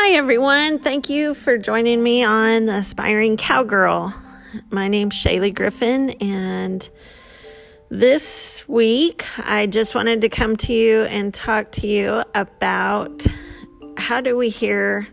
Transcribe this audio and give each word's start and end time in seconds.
Hi, 0.00 0.12
everyone. 0.12 0.78
Thank 0.78 1.10
you 1.10 1.34
for 1.34 1.58
joining 1.58 2.00
me 2.00 2.22
on 2.22 2.68
Aspiring 2.68 3.36
Cowgirl. 3.36 4.14
My 4.70 4.86
name's 4.86 5.16
Shaylee 5.16 5.52
Griffin, 5.52 6.10
and 6.20 6.88
this 7.90 8.66
week 8.68 9.26
I 9.38 9.66
just 9.66 9.96
wanted 9.96 10.20
to 10.20 10.28
come 10.28 10.56
to 10.58 10.72
you 10.72 11.02
and 11.02 11.34
talk 11.34 11.72
to 11.72 11.88
you 11.88 12.22
about 12.36 13.26
how 13.98 14.20
do 14.20 14.36
we 14.36 14.50
hear 14.50 15.08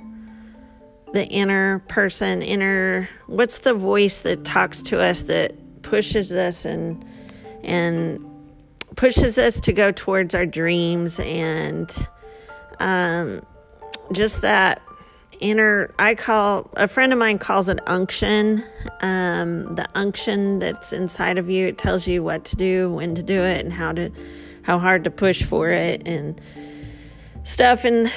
the 1.13 1.25
inner 1.25 1.79
person, 1.87 2.43
inner 2.43 3.09
what's 3.25 3.59
the 3.59 3.73
voice 3.73 4.21
that 4.21 4.45
talks 4.45 4.83
to 4.83 5.01
us 5.01 5.23
that 5.23 5.81
pushes 5.81 6.31
us 6.31 6.63
and 6.63 7.03
and 7.63 8.23
pushes 8.95 9.39
us 9.39 9.59
to 9.61 9.73
go 9.73 9.91
towards 9.91 10.35
our 10.35 10.45
dreams 10.45 11.19
and 11.21 12.07
um 12.79 13.41
just 14.11 14.41
that 14.41 14.81
inner 15.41 15.93
i 15.99 16.15
call 16.15 16.69
a 16.77 16.87
friend 16.87 17.11
of 17.11 17.19
mine 17.19 17.37
calls 17.37 17.67
it 17.67 17.77
unction. 17.87 18.63
Um, 19.01 19.75
the 19.75 19.87
unction 19.93 20.59
that's 20.59 20.93
inside 20.93 21.37
of 21.37 21.49
you 21.49 21.67
it 21.67 21.77
tells 21.77 22.07
you 22.07 22.23
what 22.23 22.45
to 22.45 22.55
do 22.55 22.93
when 22.93 23.15
to 23.15 23.23
do 23.23 23.43
it 23.43 23.65
and 23.65 23.73
how 23.73 23.91
to 23.91 24.11
how 24.61 24.79
hard 24.79 25.03
to 25.03 25.11
push 25.11 25.43
for 25.43 25.69
it 25.69 26.07
and 26.07 26.39
stuff. 27.43 27.83
And 27.85 28.11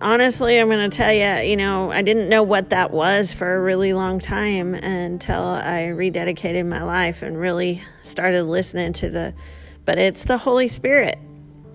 honestly 0.00 0.60
i'm 0.60 0.68
going 0.68 0.88
to 0.88 0.96
tell 0.96 1.12
you 1.12 1.48
you 1.48 1.56
know 1.56 1.90
i 1.90 2.02
didn't 2.02 2.28
know 2.28 2.44
what 2.44 2.70
that 2.70 2.92
was 2.92 3.32
for 3.32 3.56
a 3.56 3.60
really 3.60 3.92
long 3.92 4.20
time 4.20 4.72
until 4.72 5.42
i 5.42 5.90
rededicated 5.92 6.64
my 6.64 6.84
life 6.84 7.20
and 7.20 7.36
really 7.36 7.82
started 8.00 8.44
listening 8.44 8.92
to 8.92 9.10
the 9.10 9.34
but 9.88 9.96
it's 9.96 10.26
the 10.26 10.36
holy 10.36 10.68
spirit. 10.68 11.18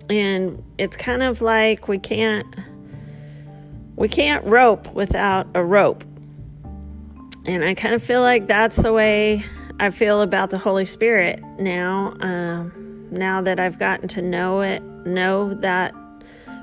And 0.07 0.63
it's 0.77 0.95
kind 0.95 1.23
of 1.23 1.41
like 1.41 1.87
we 1.87 1.97
can't 1.97 2.45
we 3.95 4.07
can't 4.07 4.45
rope 4.45 4.93
without 4.93 5.47
a 5.53 5.63
rope. 5.63 6.03
And 7.45 7.63
I 7.63 7.73
kind 7.73 7.93
of 7.93 8.01
feel 8.01 8.21
like 8.21 8.47
that's 8.47 8.77
the 8.77 8.93
way 8.93 9.43
I 9.79 9.89
feel 9.89 10.21
about 10.21 10.49
the 10.49 10.57
Holy 10.57 10.85
Spirit 10.85 11.43
now. 11.59 12.13
Uh, 12.19 12.69
now 13.11 13.41
that 13.41 13.59
I've 13.59 13.77
gotten 13.77 14.07
to 14.09 14.21
know 14.21 14.61
it, 14.61 14.81
know 15.05 15.53
that 15.55 15.93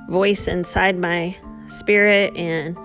voice 0.09 0.49
inside 0.49 0.99
my 0.99 1.37
spirit, 1.69 2.35
and 2.37 2.77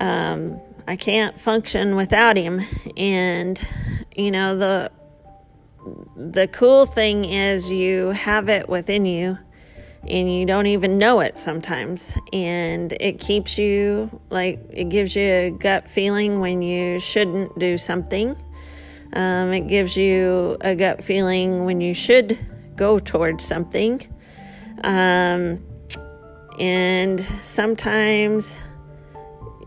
um, 0.00 0.60
I 0.86 0.96
can't 0.96 1.40
function 1.40 1.96
without 1.96 2.36
Him. 2.36 2.60
And 2.96 3.60
you 4.14 4.30
know 4.30 4.56
the 4.56 4.90
the 6.16 6.46
cool 6.48 6.86
thing 6.86 7.24
is 7.24 7.70
you 7.70 8.10
have 8.10 8.48
it 8.48 8.68
within 8.68 9.06
you 9.06 9.38
and 10.06 10.32
you 10.32 10.46
don't 10.46 10.66
even 10.66 10.98
know 10.98 11.20
it 11.20 11.38
sometimes. 11.38 12.16
And 12.32 12.92
it 13.00 13.20
keeps 13.20 13.58
you 13.58 14.20
like 14.30 14.60
it 14.70 14.88
gives 14.88 15.14
you 15.14 15.24
a 15.24 15.50
gut 15.50 15.88
feeling 15.88 16.40
when 16.40 16.62
you 16.62 16.98
shouldn't 16.98 17.58
do 17.58 17.78
something. 17.78 18.36
Um, 19.12 19.52
it 19.52 19.68
gives 19.68 19.96
you 19.96 20.56
a 20.60 20.74
gut 20.74 21.04
feeling 21.04 21.64
when 21.64 21.80
you 21.80 21.94
should 21.94 22.38
go 22.76 22.98
towards 22.98 23.44
something. 23.44 24.00
Um, 24.82 25.64
and 26.58 27.20
sometimes 27.40 28.60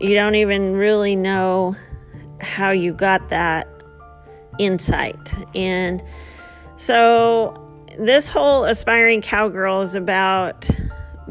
you 0.00 0.14
don't 0.14 0.34
even 0.34 0.74
really 0.74 1.16
know 1.16 1.76
how 2.40 2.70
you 2.70 2.92
got 2.92 3.28
that 3.30 3.68
insight. 4.58 5.34
And 5.54 6.02
so 6.76 7.65
this 7.98 8.28
whole 8.28 8.64
aspiring 8.64 9.22
cowgirl 9.22 9.82
is 9.82 9.94
about 9.94 10.68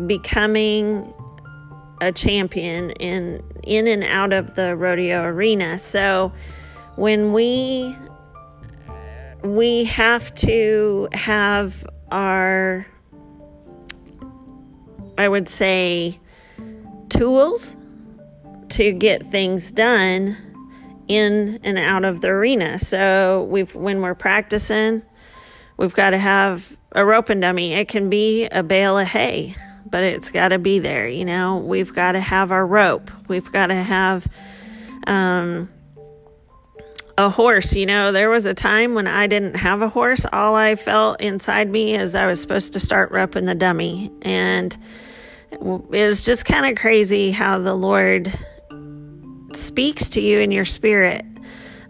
becoming 0.08 1.14
a 2.02 2.12
champion 2.12 2.92
in 2.92 3.42
in 3.64 3.88
and 3.88 4.04
out 4.04 4.34
of 4.34 4.56
the 4.56 4.76
rodeo 4.76 5.24
arena. 5.24 5.80
So 5.80 6.34
when 6.96 7.34
we 7.34 7.96
we 9.44 9.86
have 9.86 10.34
to 10.36 11.08
have 11.14 11.88
our 12.12 12.86
I 15.18 15.28
would 15.28 15.48
say 15.48 16.20
tools 17.10 17.78
to 18.70 18.92
get 18.92 19.26
things 19.28 19.72
done 19.72 20.38
in 21.08 21.60
and 21.64 21.78
out 21.78 22.04
of 22.04 22.22
the 22.22 22.30
arena. 22.30 22.80
So 22.80 23.48
we've 23.50 23.74
when 23.76 24.02
we're 24.02 24.16
practicing 24.16 25.04
We've 25.78 25.94
got 25.94 26.12
to 26.12 26.18
have 26.18 26.76
a 26.92 27.06
rope 27.06 27.30
and 27.30 27.42
dummy. 27.42 27.74
It 27.74 27.88
can 27.88 28.10
be 28.10 28.46
a 28.46 28.64
bale 28.64 28.98
of 28.98 29.08
hay, 29.08 29.56
but 29.90 30.04
it's 30.04 30.32
got 30.32 30.50
to 30.50 30.60
be 30.60 30.80
there. 30.80 31.08
You 31.08 31.26
know, 31.26 31.58
we've 31.58 31.94
got 31.94 32.14
to 32.14 32.20
have 32.20 32.52
our 32.52 32.66
rope. 32.66 33.12
We've 33.28 33.52
got 33.52 33.68
to 33.68 33.76
have 33.76 34.28
um, 35.06 35.70
a 37.18 37.30
horse. 37.30 37.76
You 37.76 37.86
know, 37.86 38.12
there 38.12 38.30
was 38.30 38.46
a 38.46 38.54
time 38.54 38.94
when 38.94 39.08
I 39.08 39.28
didn't 39.28 39.56
have 39.56 39.82
a 39.82 39.90
horse. 39.90 40.26
All 40.32 40.56
I 40.56 40.76
felt 40.76 41.20
inside 41.20 41.70
me 41.70 41.96
is 41.96 42.16
I 42.16 42.26
was 42.26 42.40
supposed 42.40 42.74
to 42.74 42.80
start 42.80 43.12
roping 43.12 43.46
the 43.46 43.56
dummy. 43.56 44.12
And 44.22 44.76
it 45.52 45.62
was 45.62 46.26
just 46.26 46.46
kind 46.46 46.66
of 46.66 46.82
crazy 46.82 47.32
how 47.32 47.60
the 47.60 47.76
Lord 47.76 48.32
speaks 49.54 50.10
to 50.10 50.22
you 50.22 50.40
in 50.40 50.52
your 50.52 50.66
spirit. 50.66 51.26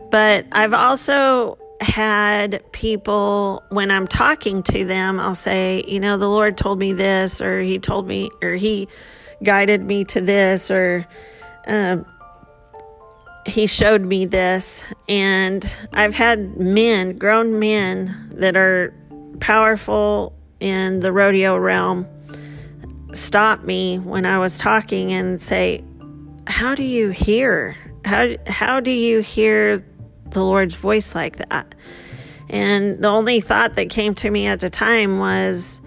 But 0.10 0.46
I've 0.52 0.74
also 0.74 1.58
had 1.82 2.64
people, 2.72 3.64
when 3.70 3.92
I'm 3.92 4.08
talking 4.08 4.64
to 4.64 4.86
them, 4.86 5.20
I'll 5.20 5.36
say, 5.36 5.84
you 5.88 6.00
know, 6.00 6.18
the 6.18 6.30
Lord 6.30 6.58
told 6.58 6.80
me 6.80 6.94
this, 6.94 7.42
or 7.42 7.62
He 7.62 7.80
told 7.80 8.08
me, 8.08 8.30
or 8.42 8.54
He 8.54 8.88
guided 9.44 9.84
me 9.84 10.06
to 10.06 10.22
this, 10.22 10.72
or 10.72 11.06
um, 11.68 12.06
He 13.46 13.68
showed 13.68 14.02
me 14.02 14.26
this. 14.26 14.84
And 15.10 15.76
I've 15.94 16.16
had 16.16 16.58
men, 16.58 17.18
grown 17.18 17.60
men 17.60 18.30
that 18.36 18.56
are 18.56 18.94
powerful 19.40 20.34
in 20.60 21.02
the 21.02 21.12
rodeo 21.12 21.58
realm, 21.58 22.08
stop 23.14 23.64
me 23.64 24.00
when 24.00 24.26
I 24.26 24.40
was 24.40 24.58
talking 24.58 25.12
and 25.12 25.42
say, 25.42 25.84
How 26.48 26.76
do 26.76 26.84
you 26.84 27.10
hear? 27.10 27.76
How, 28.06 28.36
how 28.48 28.80
do 28.80 28.92
you 28.92 29.20
hear 29.20 29.84
the 30.26 30.44
Lord's 30.44 30.76
voice 30.76 31.16
like 31.16 31.38
that. 31.38 31.76
And 32.50 33.02
the 33.04 33.08
only 33.08 33.40
thought 33.40 33.76
that 33.76 33.90
came 33.90 34.14
to 34.16 34.30
me 34.30 34.48
at 34.48 34.60
the 34.60 34.70
time 34.70 35.20
was 35.20 35.82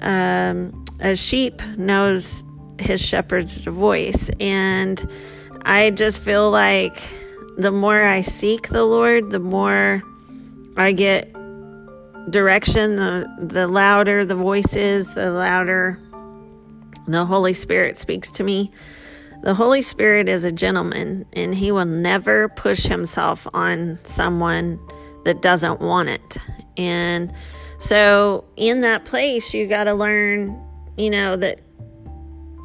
um, 0.00 0.84
a 1.00 1.14
sheep 1.14 1.62
knows 1.76 2.44
his 2.78 3.00
shepherd's 3.00 3.64
voice. 3.64 4.30
And 4.40 5.04
I 5.62 5.90
just 5.90 6.20
feel 6.20 6.50
like 6.50 7.00
the 7.56 7.70
more 7.70 8.02
I 8.02 8.22
seek 8.22 8.68
the 8.68 8.84
Lord, 8.84 9.30
the 9.30 9.38
more 9.38 10.02
I 10.76 10.92
get 10.92 11.32
direction, 12.30 12.96
the, 12.96 13.28
the 13.38 13.68
louder 13.68 14.24
the 14.24 14.36
voice 14.36 14.74
is, 14.76 15.14
the 15.14 15.30
louder 15.30 15.98
the 17.06 17.24
Holy 17.24 17.52
Spirit 17.52 17.96
speaks 17.96 18.30
to 18.32 18.44
me. 18.44 18.70
The 19.42 19.54
Holy 19.54 19.82
Spirit 19.82 20.28
is 20.28 20.44
a 20.44 20.52
gentleman 20.52 21.26
and 21.32 21.54
he 21.54 21.72
will 21.72 21.84
never 21.84 22.48
push 22.48 22.84
himself 22.84 23.48
on 23.52 23.98
someone 24.04 24.78
that 25.24 25.42
doesn't 25.42 25.80
want 25.80 26.10
it. 26.10 26.36
And 26.76 27.32
so, 27.78 28.44
in 28.56 28.80
that 28.82 29.04
place, 29.04 29.52
you 29.52 29.66
got 29.66 29.84
to 29.84 29.94
learn, 29.94 30.60
you 30.96 31.10
know, 31.10 31.36
that 31.36 31.60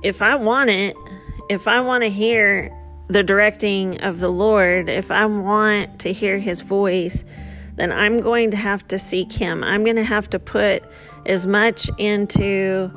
if 0.04 0.22
I 0.22 0.36
want 0.36 0.70
it, 0.70 0.96
if 1.50 1.68
I 1.68 1.82
want 1.82 2.04
to 2.04 2.10
hear 2.10 2.72
the 3.08 3.24
directing 3.24 4.02
of 4.02 4.20
the 4.20 4.30
Lord, 4.30 4.90
if 4.90 5.10
I 5.10 5.26
want 5.26 6.00
to 6.02 6.14
hear 6.14 6.38
his 6.38 6.62
voice, 6.62 7.26
then 7.76 7.92
I'm 7.92 8.20
going 8.20 8.52
to 8.52 8.58
have 8.58 8.88
to 8.90 9.00
seek 9.00 9.32
him. 9.32 9.64
I'm 9.64 9.84
going 9.84 9.96
to 9.96 10.04
have 10.04 10.30
to 10.32 10.40
put 10.40 10.84
as 11.26 11.48
much 11.48 11.90
into 11.98 12.92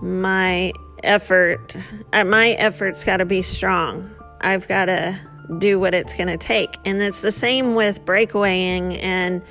my 0.00 0.72
effort, 1.02 1.76
uh, 2.12 2.24
my 2.24 2.50
effort's 2.50 3.04
got 3.04 3.18
to 3.18 3.24
be 3.24 3.42
strong. 3.42 4.10
I've 4.40 4.66
got 4.68 4.86
to 4.86 5.18
do 5.58 5.80
what 5.80 5.94
it's 5.94 6.14
going 6.14 6.28
to 6.28 6.38
take. 6.38 6.76
And 6.84 7.00
it's 7.02 7.20
the 7.20 7.32
same 7.32 7.74
with 7.74 8.04
breakawaying 8.04 8.96
and 8.96 9.42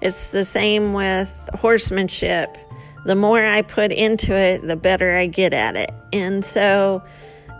it's 0.00 0.32
the 0.32 0.44
same 0.44 0.92
with 0.92 1.48
horsemanship. 1.54 2.56
The 3.04 3.14
more 3.14 3.44
I 3.44 3.62
put 3.62 3.92
into 3.92 4.34
it, 4.34 4.62
the 4.62 4.76
better 4.76 5.16
I 5.16 5.26
get 5.26 5.52
at 5.52 5.76
it. 5.76 5.92
And 6.12 6.44
so, 6.44 7.02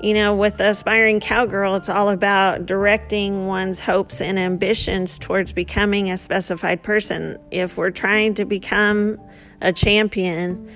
you 0.00 0.14
know, 0.14 0.34
with 0.34 0.60
Aspiring 0.60 1.20
Cowgirl, 1.20 1.76
it's 1.76 1.88
all 1.88 2.08
about 2.08 2.66
directing 2.66 3.46
one's 3.46 3.80
hopes 3.80 4.20
and 4.20 4.38
ambitions 4.38 5.18
towards 5.18 5.52
becoming 5.52 6.10
a 6.10 6.16
specified 6.16 6.82
person. 6.82 7.38
If 7.50 7.76
we're 7.76 7.90
trying 7.90 8.34
to 8.34 8.44
become 8.44 9.20
a 9.60 9.72
champion, 9.72 10.68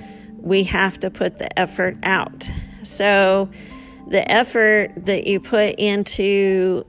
we 0.46 0.64
have 0.64 1.00
to 1.00 1.10
put 1.10 1.38
the 1.38 1.58
effort 1.58 1.96
out. 2.02 2.50
So, 2.82 3.50
the 4.08 4.31
effort 4.31 4.93
that 5.06 5.26
you 5.26 5.40
put 5.40 5.75
into 5.75 6.87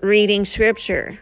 reading 0.00 0.44
scripture, 0.44 1.18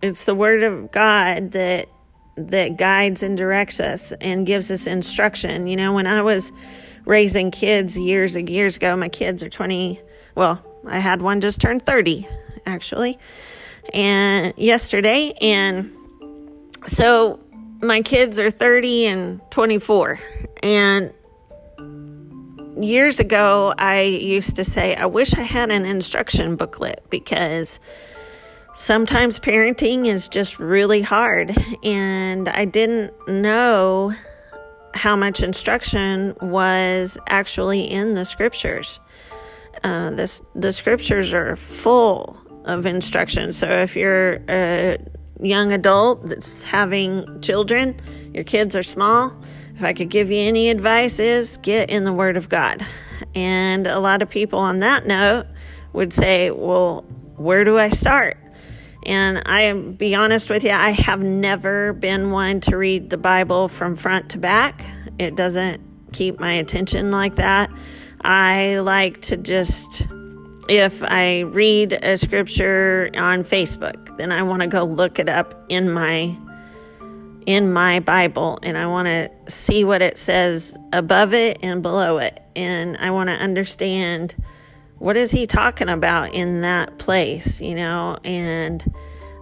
it's 0.00 0.24
the 0.24 0.34
word 0.34 0.62
of 0.62 0.92
God 0.92 1.52
that 1.52 1.88
that 2.36 2.76
guides 2.76 3.24
and 3.24 3.36
directs 3.36 3.80
us 3.80 4.12
and 4.20 4.46
gives 4.46 4.70
us 4.70 4.86
instruction. 4.86 5.66
You 5.66 5.76
know, 5.76 5.92
when 5.92 6.06
I 6.06 6.22
was 6.22 6.52
raising 7.08 7.50
kids 7.50 7.98
years 7.98 8.36
and 8.36 8.48
years 8.50 8.76
ago. 8.76 8.94
My 8.94 9.08
kids 9.08 9.42
are 9.42 9.48
20, 9.48 9.98
well, 10.34 10.62
I 10.86 10.98
had 10.98 11.22
one 11.22 11.40
just 11.40 11.58
turned 11.58 11.82
30 11.82 12.28
actually, 12.66 13.18
and 13.94 14.52
yesterday. 14.58 15.32
And 15.40 15.90
so 16.86 17.40
my 17.80 18.02
kids 18.02 18.38
are 18.38 18.50
30 18.50 19.06
and 19.06 19.40
24. 19.50 20.20
And 20.62 21.12
years 22.80 23.20
ago, 23.20 23.74
I 23.76 24.02
used 24.02 24.56
to 24.56 24.64
say, 24.64 24.94
I 24.94 25.06
wish 25.06 25.34
I 25.34 25.42
had 25.42 25.70
an 25.70 25.84
instruction 25.84 26.56
booklet 26.56 27.04
because 27.10 27.80
sometimes 28.74 29.38
parenting 29.40 30.06
is 30.06 30.28
just 30.28 30.58
really 30.58 31.02
hard. 31.02 31.56
And 31.84 32.48
I 32.48 32.64
didn't 32.64 33.12
know 33.28 34.12
how 34.94 35.16
much 35.16 35.42
instruction 35.42 36.34
was 36.40 37.18
actually 37.28 37.90
in 37.90 38.14
the 38.14 38.24
scriptures. 38.24 38.98
Uh, 39.84 40.10
this, 40.10 40.42
the 40.54 40.72
scriptures 40.72 41.32
are 41.34 41.54
full 41.54 42.36
of 42.64 42.86
instruction. 42.86 43.52
So 43.52 43.68
if 43.68 43.94
you're 43.96 44.40
a 44.48 44.98
young 45.40 45.72
adult 45.72 46.26
that's 46.26 46.62
having 46.62 47.40
children, 47.40 47.96
your 48.34 48.44
kids 48.44 48.76
are 48.76 48.82
small, 48.82 49.34
if 49.74 49.84
I 49.84 49.92
could 49.92 50.08
give 50.08 50.30
you 50.30 50.40
any 50.40 50.70
advice 50.70 51.20
is 51.20 51.56
get 51.58 51.90
in 51.90 52.04
the 52.04 52.12
word 52.12 52.36
of 52.36 52.48
God. 52.48 52.84
And 53.34 53.86
a 53.86 54.00
lot 54.00 54.22
of 54.22 54.28
people 54.28 54.58
on 54.58 54.80
that 54.80 55.06
note 55.06 55.46
would 55.92 56.12
say, 56.12 56.50
"Well, 56.50 57.04
where 57.36 57.64
do 57.64 57.78
I 57.78 57.88
start?" 57.88 58.36
And 59.06 59.38
I 59.46 59.72
be 59.72 60.14
honest 60.14 60.50
with 60.50 60.64
you, 60.64 60.70
I 60.70 60.90
have 60.90 61.20
never 61.20 61.92
been 61.92 62.30
one 62.32 62.60
to 62.62 62.76
read 62.76 63.10
the 63.10 63.16
Bible 63.16 63.68
from 63.68 63.96
front 63.96 64.30
to 64.30 64.38
back. 64.38 64.84
It 65.18 65.36
doesn't 65.36 65.80
keep 66.12 66.40
my 66.40 66.52
attention 66.52 67.10
like 67.10 67.36
that. 67.36 67.70
I 68.22 68.80
like 68.80 69.20
to 69.22 69.36
just 69.36 70.06
if 70.68 71.02
I 71.02 71.40
read 71.40 71.92
a 71.92 72.16
scripture 72.16 73.10
on 73.14 73.44
Facebook, 73.44 74.07
then 74.18 74.32
I 74.32 74.42
want 74.42 74.62
to 74.62 74.68
go 74.68 74.84
look 74.84 75.18
it 75.18 75.28
up 75.28 75.54
in 75.68 75.90
my 75.90 76.36
in 77.46 77.72
my 77.72 78.00
Bible 78.00 78.58
and 78.62 78.76
I 78.76 78.86
want 78.86 79.06
to 79.06 79.30
see 79.50 79.82
what 79.82 80.02
it 80.02 80.18
says 80.18 80.78
above 80.92 81.32
it 81.32 81.58
and 81.62 81.80
below 81.80 82.18
it 82.18 82.42
and 82.54 82.98
I 82.98 83.10
want 83.10 83.30
to 83.30 83.34
understand 83.34 84.36
what 84.98 85.16
is 85.16 85.30
he 85.30 85.46
talking 85.46 85.88
about 85.88 86.34
in 86.34 86.62
that 86.62 86.98
place, 86.98 87.60
you 87.60 87.74
know? 87.74 88.18
And 88.24 88.84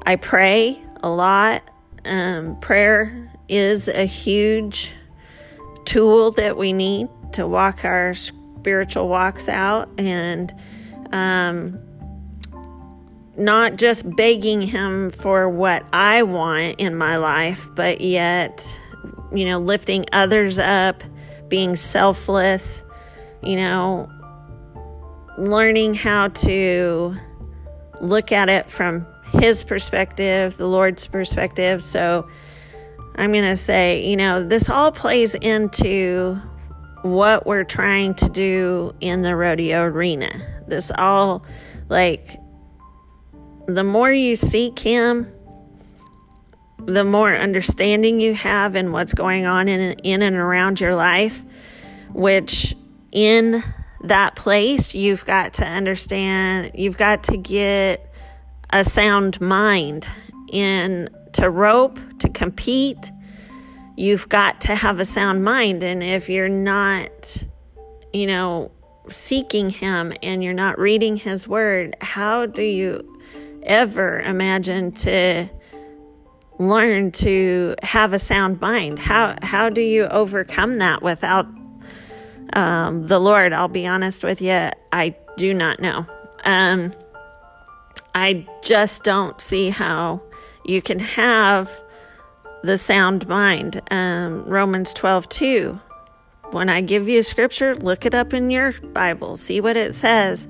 I 0.05 0.17
pray 0.17 0.81
a 1.03 1.09
lot. 1.09 1.63
Um, 2.05 2.61
prayer 2.61 3.33
is 3.49 3.89
a 3.89 4.05
huge 4.05 4.93
tool 5.85 6.31
that 6.33 6.57
we 6.57 6.73
need 6.73 7.09
to 7.33 7.47
walk 7.47 7.85
our 7.85 8.15
spiritual 8.15 9.09
walks 9.09 9.49
out 9.49 9.89
and 9.99 10.55
um, 11.13 11.79
not 13.37 13.77
just 13.77 14.09
begging 14.17 14.63
him 14.63 15.11
for 15.11 15.49
what 15.49 15.85
I 15.93 16.23
want 16.23 16.81
in 16.81 16.97
my 16.97 17.17
life, 17.17 17.69
but 17.75 18.01
yet, 18.01 18.81
you 19.33 19.45
know, 19.45 19.59
lifting 19.59 20.07
others 20.13 20.59
up, 20.59 21.03
being 21.49 21.77
selfless, 21.77 22.83
you 23.43 23.57
know, 23.57 24.11
learning 25.39 25.95
how 25.95 26.29
to 26.29 27.15
look 28.01 28.33
at 28.33 28.49
it 28.49 28.71
from 28.71 29.07
his 29.33 29.65
perspective, 29.65 30.57
the 30.57 30.67
Lord's 30.67 31.07
perspective. 31.07 31.83
So 31.83 32.29
I'm 33.17 33.33
going 33.33 33.45
to 33.45 33.57
say, 33.57 34.07
you 34.09 34.17
know, 34.17 34.43
this 34.43 34.71
all 34.71 34.93
plays 34.93 35.35
into 35.35 36.41
what 37.03 37.47
we're 37.47 37.65
trying 37.65 38.15
to 38.15 38.29
do 38.29 38.95
in 39.01 39.23
the 39.23 39.37
rodeo 39.37 39.83
arena. 39.83 40.31
This 40.67 40.91
all, 40.97 41.45
like, 41.89 42.37
the 43.67 43.85
more 43.85 44.13
you 44.13 44.37
seek 44.37 44.79
Him, 44.79 45.33
the 46.79 47.05
more 47.05 47.35
understanding 47.35 48.21
you 48.21 48.35
have 48.35 48.77
in 48.77 48.93
what's 48.93 49.15
going 49.15 49.45
on 49.45 49.69
in, 49.69 49.93
in 50.01 50.23
and 50.23 50.37
around 50.37 50.81
your 50.81 50.95
life, 50.95 51.45
which 52.13 52.75
in 53.13 53.63
that 54.05 54.37
place, 54.37 54.95
you've 54.95 55.25
got 55.25 55.55
to 55.55 55.67
understand, 55.67 56.73
you've 56.75 56.97
got 56.97 57.25
to 57.25 57.37
get 57.37 58.13
a 58.71 58.85
sound 58.85 59.41
mind 59.41 60.09
in 60.51 61.09
to 61.33 61.51
rope, 61.51 61.99
to 62.19 62.29
compete, 62.29 63.11
you've 63.97 64.29
got 64.29 64.61
to 64.63 64.75
have 64.75 65.01
a 65.01 65.05
sound 65.05 65.43
mind. 65.43 65.83
And 65.83 66.03
if 66.03 66.29
you're 66.29 66.49
not, 66.49 67.43
you 68.13 68.27
know, 68.27 68.71
seeking 69.09 69.71
Him 69.71 70.13
and 70.23 70.43
you're 70.43 70.55
not 70.55 70.79
reading 70.79 71.17
His 71.17 71.49
Word, 71.49 71.97
how 72.01 72.47
do 72.47 72.63
you 72.63 73.16
ever 73.67 74.21
imagine 74.21 74.93
to 74.93 75.49
learn 76.59 77.11
to 77.13 77.75
have 77.83 78.13
a 78.13 78.19
sound 78.19 78.61
mind? 78.61 78.99
How 78.99 79.37
how 79.43 79.69
do 79.69 79.83
you 79.83 80.05
overcome 80.07 80.79
that 80.79 81.03
without 81.03 81.47
um, 82.53 83.07
the 83.07 83.19
Lord? 83.19 83.53
I'll 83.53 83.69
be 83.69 83.87
honest 83.87 84.25
with 84.25 84.41
you, 84.41 84.71
I 84.93 85.17
do 85.37 85.53
not 85.53 85.81
know. 85.81 86.07
Um, 86.45 86.93
I 88.15 88.47
just 88.63 89.05
don't 89.05 89.41
see 89.41 89.71
how 89.71 90.23
you 90.65 90.81
can 90.81 90.99
have 90.99 91.83
the 92.63 92.79
sound 92.79 93.29
mind. 93.29 93.81
Um, 93.91 94.45
Romans 94.45 94.93
12 94.95 95.29
2. 95.29 95.81
When 96.51 96.69
I 96.69 96.81
give 96.81 97.09
you 97.09 97.23
scripture, 97.23 97.75
look 97.75 98.07
it 98.07 98.15
up 98.15 98.33
in 98.33 98.51
your 98.51 98.73
Bible, 98.73 99.37
see 99.37 99.61
what 99.61 99.77
it 99.77 99.95
says. 99.95 100.47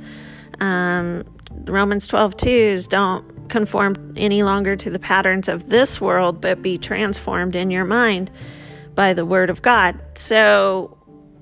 Um, 0.60 1.24
Romans 1.64 2.06
12 2.06 2.37
2 2.37 2.49
is 2.49 2.87
don't 2.87 3.49
conform 3.49 4.14
any 4.17 4.43
longer 4.43 4.76
to 4.76 4.91
the 4.91 4.99
patterns 4.99 5.49
of 5.49 5.69
this 5.69 6.00
world, 6.00 6.41
but 6.41 6.62
be 6.62 6.79
transformed 6.79 7.56
in 7.56 7.70
your 7.70 7.85
mind 7.85 8.31
by 8.94 9.12
the 9.12 9.25
word 9.25 9.50
of 9.50 9.62
God. 9.62 9.99
So 10.14 10.97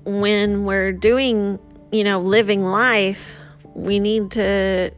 when 0.05 0.65
we're 0.65 0.91
doing, 0.91 1.59
you 1.91 2.03
know, 2.03 2.19
living 2.19 2.61
life, 2.61 3.37
we 3.73 3.99
need 3.99 4.31
to 4.31 4.91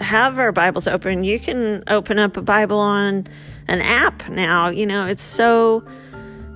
have 0.00 0.38
our 0.38 0.52
Bibles 0.52 0.86
open. 0.86 1.24
You 1.24 1.38
can 1.38 1.84
open 1.88 2.18
up 2.18 2.36
a 2.36 2.42
Bible 2.42 2.78
on 2.78 3.26
an 3.68 3.80
app 3.80 4.28
now. 4.28 4.68
You 4.68 4.86
know, 4.86 5.06
it's 5.06 5.22
so 5.22 5.84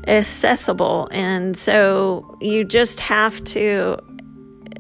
accessible. 0.07 1.09
And 1.13 1.57
so 1.57 2.37
you 2.41 2.65
just 2.65 3.01
have 3.01 3.43
to, 3.45 3.99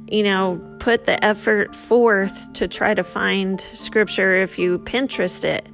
you 0.08 0.22
know, 0.22 0.71
put 0.82 1.04
the 1.04 1.24
effort 1.24 1.76
forth 1.76 2.52
to 2.54 2.66
try 2.66 2.92
to 2.92 3.04
find 3.04 3.60
scripture 3.60 4.34
if 4.34 4.58
you 4.58 4.80
Pinterest 4.80 5.44
it. 5.44 5.64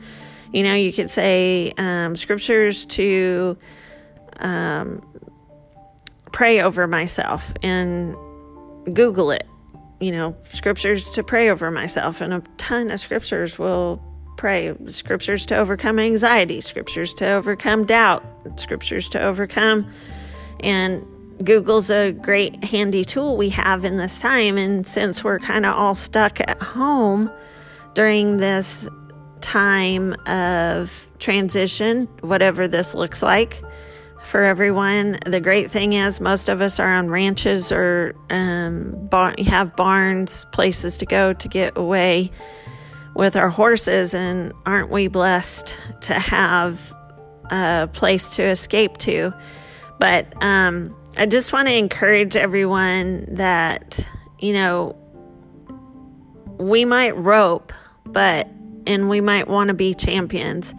You 0.53 0.63
know, 0.63 0.75
you 0.75 0.93
could 0.93 1.09
say 1.09 1.73
um, 1.79 2.15
scriptures 2.15 2.85
to 2.87 3.57
um, 4.39 5.03
pray 6.31 6.61
over 6.61 6.87
myself 6.87 7.55
and 7.63 8.15
Google 8.93 9.31
it. 9.31 9.47
You 9.99 10.13
know, 10.13 10.37
scriptures 10.53 11.11
to 11.13 11.23
pray 11.23 11.49
over 11.49 11.71
myself, 11.71 12.21
and 12.21 12.35
a 12.35 12.43
ton 12.59 12.91
of 12.91 13.01
scriptures 13.01 13.59
will 13.59 14.03
pray. 14.37 14.75
Scriptures 14.89 15.47
to 15.47 15.57
overcome 15.57 15.99
anxiety, 15.99 16.61
scriptures 16.61 17.15
to 17.15 17.31
overcome 17.31 17.87
doubt, 17.87 18.23
scriptures 18.57 19.09
to 19.09 19.23
overcome. 19.23 19.91
And 20.61 21.03
Google's 21.45 21.91
a 21.91 22.13
great 22.13 22.65
handy 22.65 23.05
tool 23.05 23.37
we 23.37 23.49
have 23.51 23.85
in 23.85 23.97
this 23.97 24.21
time. 24.21 24.59
And 24.59 24.87
since 24.87 25.23
we're 25.23 25.39
kind 25.39 25.65
of 25.65 25.75
all 25.75 25.95
stuck 25.95 26.41
at 26.41 26.61
home 26.61 27.31
during 27.95 28.39
this 28.39 28.89
time 29.41 30.15
of 30.27 31.11
transition, 31.19 32.07
whatever 32.21 32.67
this 32.67 32.95
looks 32.95 33.23
like 33.23 33.63
for 34.25 34.43
everyone, 34.43 35.19
the 35.27 35.41
great 35.41 35.71
thing 35.71 35.93
is 35.93 36.21
most 36.21 36.49
of 36.49 36.61
us 36.61 36.81
are 36.81 36.93
on 36.93 37.09
ranches 37.09 37.71
or 37.73 38.15
um, 38.31 38.95
bar- 39.09 39.35
have 39.47 39.77
barns, 39.77 40.45
places 40.53 40.97
to 40.99 41.07
go 41.07 41.33
to 41.33 41.49
get 41.49 41.77
away 41.77 42.31
with 43.15 43.37
our 43.37 43.49
horses, 43.49 44.15
and 44.15 44.53
aren't 44.67 44.91
we 44.91 45.09
blessed 45.09 45.77
to 46.03 46.15
have 46.15 46.93
a 47.51 47.89
place 47.93 48.37
to 48.37 48.45
escape 48.45 48.99
to? 48.99 49.33
But 49.99 50.41
um, 50.43 50.95
I 51.19 51.27
just 51.27 51.53
want 51.53 51.69
to 51.69 51.75
encourage 51.75 52.37
everyone 52.37 53.27
that, 53.35 54.07
you 54.39 54.53
know, 54.53 54.97
we 56.59 56.85
might 56.85 57.17
rope, 57.17 57.73
but, 58.05 58.49
and 58.87 59.09
we 59.09 59.21
might 59.21 59.49
want 59.49 59.69
to 59.69 59.75
be 59.75 59.95
champions, 59.95 60.75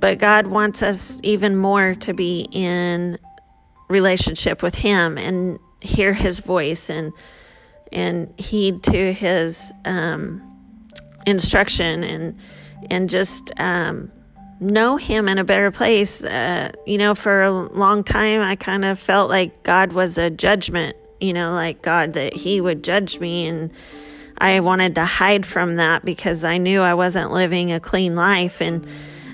but 0.00 0.18
God 0.18 0.48
wants 0.48 0.82
us 0.82 1.20
even 1.22 1.56
more 1.56 1.94
to 1.96 2.12
be 2.12 2.48
in 2.52 3.18
relationship 3.88 4.62
with 4.62 4.74
Him 4.74 5.16
and 5.16 5.58
hear 5.80 6.12
His 6.12 6.40
voice 6.40 6.90
and, 6.90 7.12
and 7.92 8.32
heed 8.38 8.82
to 8.84 9.12
His, 9.12 9.72
um, 9.84 10.50
instruction 11.26 12.02
and 12.02 12.38
and 12.90 13.10
just 13.10 13.52
um, 13.58 14.10
know 14.60 14.96
Him 14.96 15.28
in 15.28 15.38
a 15.38 15.44
better 15.44 15.70
place. 15.70 16.22
Uh, 16.22 16.70
you 16.86 16.98
know, 16.98 17.14
for 17.14 17.42
a 17.42 17.50
long 17.50 18.04
time, 18.04 18.40
I 18.40 18.56
kind 18.56 18.84
of 18.84 18.98
felt 18.98 19.30
like 19.30 19.62
God 19.62 19.92
was 19.92 20.18
a 20.18 20.30
judgment, 20.30 20.96
you 21.20 21.32
know, 21.32 21.52
like 21.52 21.82
God 21.82 22.12
that 22.12 22.34
He 22.34 22.60
would 22.60 22.84
judge 22.84 23.18
me. 23.18 23.46
And 23.46 23.72
I 24.38 24.60
wanted 24.60 24.94
to 24.96 25.04
hide 25.04 25.46
from 25.46 25.76
that 25.76 26.04
because 26.04 26.44
I 26.44 26.58
knew 26.58 26.80
I 26.80 26.94
wasn't 26.94 27.32
living 27.32 27.72
a 27.72 27.80
clean 27.80 28.14
life. 28.14 28.60
And 28.60 28.86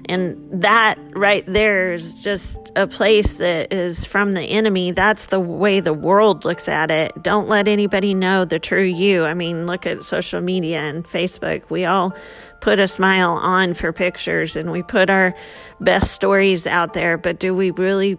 and 0.09 0.63
that 0.63 0.99
right 1.17 1.45
there 1.47 1.93
is 1.93 2.23
just 2.23 2.71
a 2.77 2.87
place 2.87 3.35
that 3.39 3.73
is 3.73 4.07
from 4.07 4.33
the 4.33 4.43
enemy. 4.43 4.93
That's 4.93 5.27
the 5.27 5.41
way 5.41 5.81
the 5.81 5.93
world 5.93 6.45
looks 6.45 6.69
at 6.69 6.93
it. 6.93 7.23
Don't 7.23 7.49
let 7.49 7.67
anybody 7.67 8.15
know 8.15 8.45
the 8.45 8.61
true 8.61 8.85
you. 8.85 9.25
I 9.25 9.35
mean, 9.35 9.67
look 9.67 9.85
at 9.85 10.05
social 10.05 10.41
media 10.41 10.81
and 10.81 11.05
Facebook. 11.05 11.69
We 11.71 11.87
all 11.87 12.15
put 12.61 12.79
a 12.79 12.87
smile 12.87 13.33
on 13.33 13.75
for 13.75 13.93
pictures 13.93 14.57
and 14.57 14.71
we 14.71 14.83
put 14.83 15.11
our 15.11 15.35
best 15.81 16.13
stories 16.13 16.67
out 16.67 16.93
there, 16.93 17.17
but 17.19 17.39
do 17.39 17.55
we 17.55 17.71
really 17.71 18.19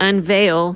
unveil 0.00 0.74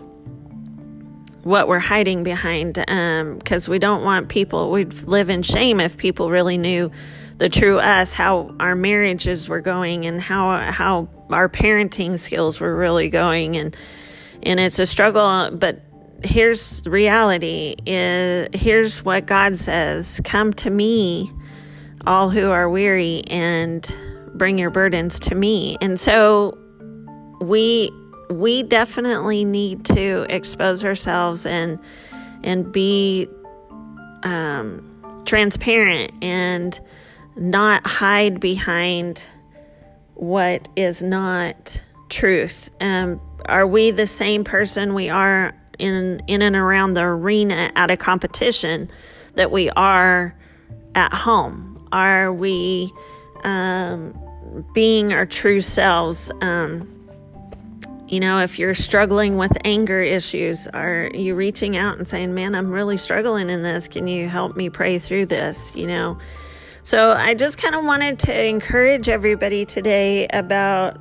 what 1.42 1.68
we're 1.68 1.78
hiding 1.78 2.22
behind? 2.22 2.74
Because 2.74 3.68
um, 3.68 3.72
we 3.72 3.78
don't 3.78 4.02
want 4.02 4.28
people, 4.28 4.70
we'd 4.70 4.92
live 5.04 5.30
in 5.30 5.42
shame 5.42 5.80
if 5.80 5.96
people 5.96 6.30
really 6.30 6.58
knew 6.58 6.90
the 7.38 7.48
true 7.48 7.78
us, 7.78 8.12
how 8.12 8.54
our 8.58 8.74
marriages 8.74 9.48
were 9.48 9.60
going 9.60 10.06
and 10.06 10.20
how 10.20 10.70
how 10.72 11.08
our 11.30 11.48
parenting 11.48 12.18
skills 12.18 12.60
were 12.60 12.74
really 12.74 13.08
going 13.08 13.56
and 13.56 13.76
and 14.42 14.58
it's 14.60 14.78
a 14.78 14.86
struggle 14.86 15.50
but 15.52 15.82
here's 16.24 16.82
reality 16.86 17.76
is 17.86 18.48
here's 18.52 19.04
what 19.04 19.26
God 19.26 19.56
says 19.56 20.20
come 20.24 20.52
to 20.54 20.70
me 20.70 21.30
all 22.08 22.30
who 22.30 22.50
are 22.50 22.68
weary 22.68 23.22
and 23.28 23.96
bring 24.34 24.58
your 24.58 24.70
burdens 24.70 25.20
to 25.20 25.34
me 25.34 25.76
and 25.80 26.00
so 26.00 26.56
we 27.40 27.90
we 28.30 28.62
definitely 28.62 29.44
need 29.44 29.84
to 29.84 30.26
expose 30.28 30.84
ourselves 30.84 31.46
and 31.46 31.78
and 32.42 32.70
be 32.72 33.28
um, 34.22 35.22
transparent 35.24 36.12
and 36.22 36.80
not 37.36 37.86
hide 37.86 38.40
behind 38.40 39.24
what 40.14 40.68
is 40.76 41.02
not 41.02 41.82
truth. 42.08 42.70
Um, 42.80 43.20
are 43.46 43.66
we 43.66 43.90
the 43.90 44.06
same 44.06 44.44
person 44.44 44.94
we 44.94 45.08
are 45.08 45.54
in 45.78 46.20
in 46.26 46.42
and 46.42 46.56
around 46.56 46.94
the 46.94 47.02
arena 47.02 47.70
at 47.76 47.90
a 47.90 47.96
competition 47.96 48.90
that 49.34 49.50
we 49.50 49.70
are 49.70 50.34
at 50.94 51.12
home? 51.12 51.67
Are 51.92 52.32
we 52.32 52.92
um, 53.44 54.18
being 54.74 55.12
our 55.12 55.26
true 55.26 55.60
selves? 55.60 56.30
Um, 56.40 56.94
you 58.06 58.20
know, 58.20 58.38
if 58.38 58.58
you're 58.58 58.74
struggling 58.74 59.36
with 59.36 59.56
anger 59.64 60.00
issues, 60.00 60.66
are 60.68 61.10
you 61.12 61.34
reaching 61.34 61.76
out 61.76 61.98
and 61.98 62.08
saying, 62.08 62.34
"Man, 62.34 62.54
I'm 62.54 62.70
really 62.70 62.96
struggling 62.96 63.50
in 63.50 63.62
this. 63.62 63.88
Can 63.88 64.06
you 64.06 64.28
help 64.28 64.56
me 64.56 64.70
pray 64.70 64.98
through 64.98 65.26
this?" 65.26 65.74
You 65.76 65.86
know 65.86 66.18
so 66.88 67.12
I 67.12 67.34
just 67.34 67.58
kind 67.58 67.74
of 67.74 67.84
wanted 67.84 68.18
to 68.20 68.46
encourage 68.46 69.10
everybody 69.10 69.66
today 69.66 70.26
about 70.28 70.96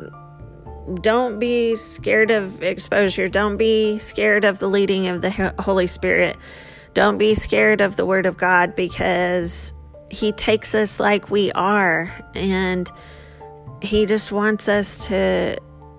don't 1.02 1.40
be 1.40 1.76
scared 1.76 2.30
of 2.30 2.62
exposure. 2.62 3.30
Don't 3.30 3.56
be 3.56 3.98
scared 3.98 4.44
of 4.44 4.60
the 4.60 4.68
leading 4.68 5.08
of 5.08 5.22
the 5.22 5.54
Holy 5.60 5.88
Spirit. 5.88 6.36
Don't 6.94 7.18
be 7.18 7.34
scared 7.34 7.80
of 7.80 7.96
the 7.96 8.06
Word 8.06 8.26
of 8.26 8.36
God 8.36 8.76
because 8.76 9.74
He 10.10 10.32
takes 10.32 10.74
us 10.74 11.00
like 11.00 11.30
we 11.30 11.52
are 11.52 12.14
and 12.34 12.90
He 13.82 14.06
just 14.06 14.32
wants 14.32 14.70
us 14.70 15.08
to 15.08 15.58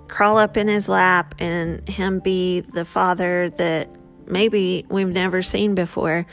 crawl 0.08 0.38
up 0.38 0.56
in 0.56 0.68
His 0.68 0.88
lap 0.88 1.34
and 1.38 1.86
Him 1.88 2.20
be 2.20 2.60
the 2.60 2.84
Father 2.84 3.48
that 3.50 3.88
maybe 4.26 4.84
we've 4.88 5.08
never 5.08 5.42
seen 5.42 5.74
before. 5.74 6.26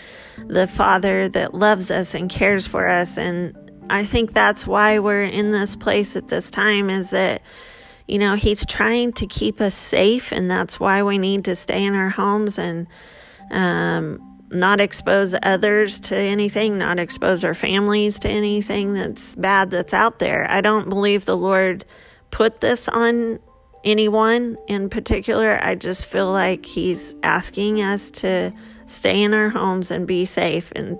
The 0.47 0.67
Father 0.67 1.29
that 1.29 1.53
loves 1.53 1.91
us 1.91 2.15
and 2.15 2.29
cares 2.29 2.67
for 2.67 2.87
us. 2.87 3.17
And 3.17 3.55
I 3.89 4.05
think 4.05 4.33
that's 4.33 4.65
why 4.65 4.99
we're 4.99 5.23
in 5.23 5.51
this 5.51 5.75
place 5.75 6.15
at 6.15 6.27
this 6.27 6.49
time 6.49 6.89
is 6.89 7.11
that, 7.11 7.41
you 8.07 8.17
know, 8.17 8.35
He's 8.35 8.65
trying 8.65 9.13
to 9.13 9.27
keep 9.27 9.61
us 9.61 9.75
safe. 9.75 10.31
And 10.31 10.49
that's 10.49 10.79
why 10.79 11.03
we 11.03 11.17
need 11.17 11.45
to 11.45 11.55
stay 11.55 11.83
in 11.83 11.95
our 11.95 12.09
homes 12.09 12.57
and, 12.57 12.87
um, 13.51 14.34
not 14.55 14.81
expose 14.81 15.35
others 15.43 15.99
to 16.01 16.15
anything, 16.15 16.77
not 16.77 16.99
expose 16.99 17.43
our 17.43 17.53
families 17.53 18.19
to 18.19 18.29
anything 18.29 18.93
that's 18.93 19.35
bad 19.35 19.71
that's 19.71 19.93
out 19.93 20.19
there. 20.19 20.49
I 20.49 20.61
don't 20.61 20.89
believe 20.89 21.25
the 21.25 21.37
Lord 21.37 21.85
put 22.31 22.61
this 22.61 22.87
on 22.87 23.39
anyone 23.83 24.57
in 24.67 24.89
particular. 24.89 25.59
I 25.63 25.75
just 25.75 26.07
feel 26.07 26.31
like 26.31 26.65
he's 26.65 27.15
asking 27.23 27.81
us 27.81 28.09
to 28.11 28.51
stay 28.87 29.21
in 29.21 29.33
our 29.33 29.49
homes 29.49 29.91
and 29.91 30.07
be 30.07 30.25
safe 30.25 30.71
and 30.75 30.99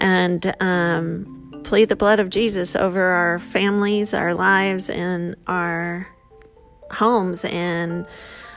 and 0.00 0.54
um, 0.60 1.60
plead 1.64 1.88
the 1.88 1.96
blood 1.96 2.20
of 2.20 2.30
Jesus 2.30 2.76
over 2.76 3.02
our 3.02 3.38
families, 3.38 4.14
our 4.14 4.34
lives, 4.34 4.90
and 4.90 5.34
our 5.46 6.08
homes. 6.92 7.44
And 7.44 8.06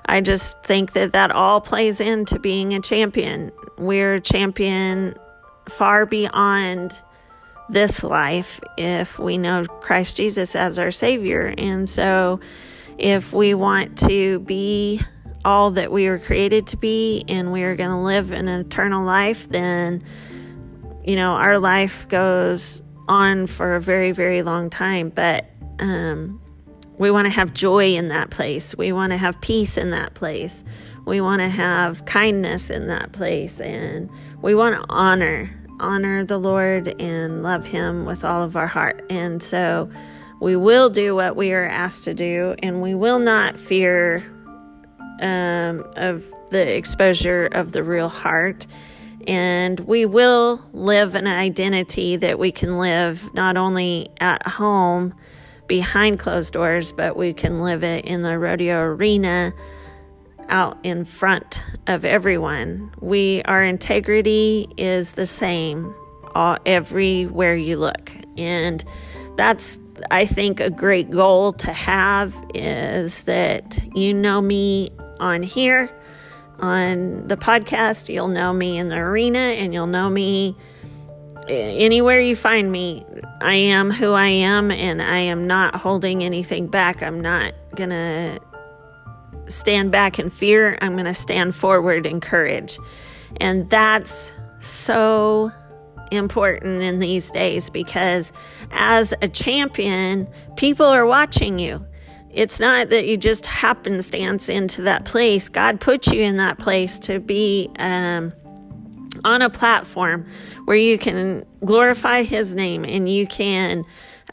I 0.06 0.22
just 0.22 0.62
think 0.64 0.94
that 0.94 1.14
that 1.14 1.32
all 1.32 1.62
plays 1.62 2.02
into 2.02 2.40
being 2.40 2.74
a 2.74 2.82
champion. 2.82 3.52
We're 3.78 4.16
a 4.16 4.20
champion 4.22 5.16
far 5.70 6.06
beyond 6.06 7.02
this 7.70 8.04
life 8.04 8.60
if 8.78 9.18
we 9.18 9.38
know 9.38 9.64
Christ 9.64 10.18
Jesus 10.18 10.56
as 10.56 10.78
our 10.78 10.92
Savior. 10.92 11.54
And 11.58 11.90
so 11.90 12.40
if 12.98 13.34
we 13.34 13.54
want 13.54 13.98
to 14.00 14.40
be 14.40 15.02
all 15.44 15.72
that 15.72 15.92
we 15.92 16.08
were 16.10 16.20
created 16.20 16.68
to 16.68 16.78
be 16.78 17.24
and 17.28 17.52
we 17.52 17.64
are 17.64 17.76
going 17.76 17.90
to 17.90 17.98
live 17.98 18.32
an 18.32 18.48
eternal 18.48 19.06
life, 19.06 19.50
then, 19.50 20.04
you 21.04 21.16
know, 21.16 21.32
our 21.32 21.58
life 21.58 22.08
goes 22.10 22.84
on 23.08 23.48
for 23.48 23.76
a 23.76 23.82
very, 23.82 24.12
very 24.12 24.44
long 24.44 24.70
time. 24.70 25.10
But 25.10 25.50
um, 25.80 26.42
we 27.02 27.10
want 27.10 27.26
to 27.26 27.32
have 27.32 27.52
joy 27.52 27.96
in 27.96 28.10
that 28.10 28.30
place. 28.30 28.78
We 28.78 28.92
want 28.92 29.12
to 29.12 29.18
have 29.18 29.42
peace 29.42 29.76
in 29.76 29.90
that 29.90 30.14
place. 30.14 30.64
We 31.06 31.20
want 31.20 31.42
to 31.42 31.50
have 31.50 32.06
kindness 32.06 32.70
in 32.70 32.86
that 32.88 33.12
place. 33.12 33.60
And 33.60 34.08
we 34.44 34.54
want 34.54 34.80
to 34.80 34.86
honor, 34.88 35.50
honor 35.80 36.24
the 36.24 36.38
Lord 36.38 36.90
and 37.02 37.42
love 37.42 37.66
Him 37.66 38.06
with 38.06 38.24
all 38.24 38.44
of 38.44 38.56
our 38.56 38.68
heart. 38.68 39.04
And 39.10 39.42
so, 39.42 39.90
we 40.40 40.56
will 40.56 40.92
do 40.92 41.16
what 41.16 41.36
we 41.36 41.54
are 41.54 41.66
asked 41.66 42.04
to 42.06 42.14
do, 42.14 42.56
and 42.64 42.82
we 42.82 42.96
will 42.96 43.20
not 43.20 43.60
fear 43.60 44.18
um, 45.22 45.84
of 45.96 46.24
the 46.50 46.76
exposure 46.76 47.48
of 47.48 47.72
the 47.72 47.84
real 47.84 48.10
heart. 48.10 48.68
And 49.28 49.80
we 49.82 50.06
will 50.06 50.64
live 50.72 51.16
an 51.16 51.28
identity 51.28 52.16
that 52.18 52.38
we 52.38 52.52
can 52.52 52.78
live 52.78 53.32
not 53.34 53.58
only 53.58 54.10
at 54.20 54.48
home 54.48 55.16
behind 55.72 56.20
closed 56.20 56.52
doors, 56.52 56.92
but 56.92 57.16
we 57.16 57.32
can 57.32 57.62
live 57.62 57.82
it 57.82 58.04
in 58.04 58.24
the 58.24 58.38
rodeo 58.38 58.82
arena 58.82 59.54
out 60.50 60.78
in 60.84 61.06
front 61.06 61.64
of 61.88 62.04
everyone. 62.04 62.94
We 63.00 63.42
our 63.44 63.64
integrity 63.64 64.68
is 64.76 65.14
the 65.14 65.26
same 65.26 65.96
all, 66.36 66.58
everywhere 66.66 67.56
you 67.56 67.78
look. 67.78 68.12
And 68.38 68.84
that's 69.38 69.80
I 70.12 70.26
think 70.26 70.60
a 70.60 70.70
great 70.70 71.10
goal 71.10 71.54
to 71.54 71.72
have 71.72 72.36
is 72.54 73.24
that 73.24 73.80
you 73.96 74.14
know 74.14 74.42
me 74.42 74.90
on 75.22 75.42
here 75.42 75.90
on 76.60 77.30
the 77.30 77.38
podcast, 77.38 78.14
you'll 78.14 78.28
know 78.28 78.52
me 78.52 78.78
in 78.78 78.90
the 78.90 78.98
arena, 78.98 79.40
and 79.40 79.74
you'll 79.74 79.88
know 79.88 80.10
me 80.10 80.58
anywhere 81.48 82.20
you 82.20 82.36
find 82.36 82.72
me. 82.72 83.06
I 83.42 83.56
am 83.56 83.92
who 83.92 84.14
I 84.14 84.28
am, 84.28 84.72
and 84.72 85.02
I 85.02 85.18
am 85.18 85.48
not 85.48 85.76
holding 85.76 86.24
anything 86.24 86.68
back. 86.68 87.02
I'm 87.02 87.20
not 87.20 87.54
gonna 87.76 88.40
stand 89.48 89.92
back 89.92 90.20
in 90.20 90.30
fear. 90.30 90.78
I'm 90.82 90.96
gonna 90.96 91.14
stand 91.14 91.56
forward 91.56 92.06
in 92.06 92.22
courage. 92.22 92.78
And 93.40 93.70
that's 93.70 94.34
so 94.60 95.52
important 96.12 96.82
in 96.82 97.00
these 97.00 97.32
days 97.32 97.70
because 97.70 98.32
as 98.72 99.14
a 99.22 99.28
champion, 99.28 100.30
people 100.58 100.86
are 100.86 101.06
watching 101.06 101.58
you. 101.60 101.86
It's 102.30 102.60
not 102.60 102.90
that 102.90 103.06
you 103.08 103.18
just 103.18 103.46
happenstance 103.46 104.48
into 104.48 104.84
that 104.84 105.06
place. 105.06 105.50
God 105.50 105.80
put 105.82 106.08
you 106.08 106.22
in 106.22 106.38
that 106.38 106.60
place 106.60 106.98
to 107.00 107.20
be 107.20 107.70
um, 107.78 108.34
on 109.24 109.42
a 109.42 109.50
platform 109.50 110.26
where 110.66 110.78
you 110.78 110.98
can 110.98 111.46
glorify 111.64 112.24
His 112.24 112.56
name 112.56 112.86
and 112.86 113.10
you 113.10 113.28
can 113.28 113.84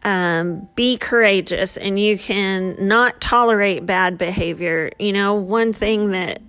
um, 0.05 0.69
be 0.75 0.97
courageous 0.97 1.77
and 1.77 1.99
you 1.99 2.19
can 2.19 2.77
not 2.79 3.21
tolerate 3.21 3.85
bad 3.87 4.19
behavior. 4.19 4.91
You 4.99 5.13
know, 5.13 5.35
one 5.35 5.73
thing 5.73 6.13
that 6.13 6.41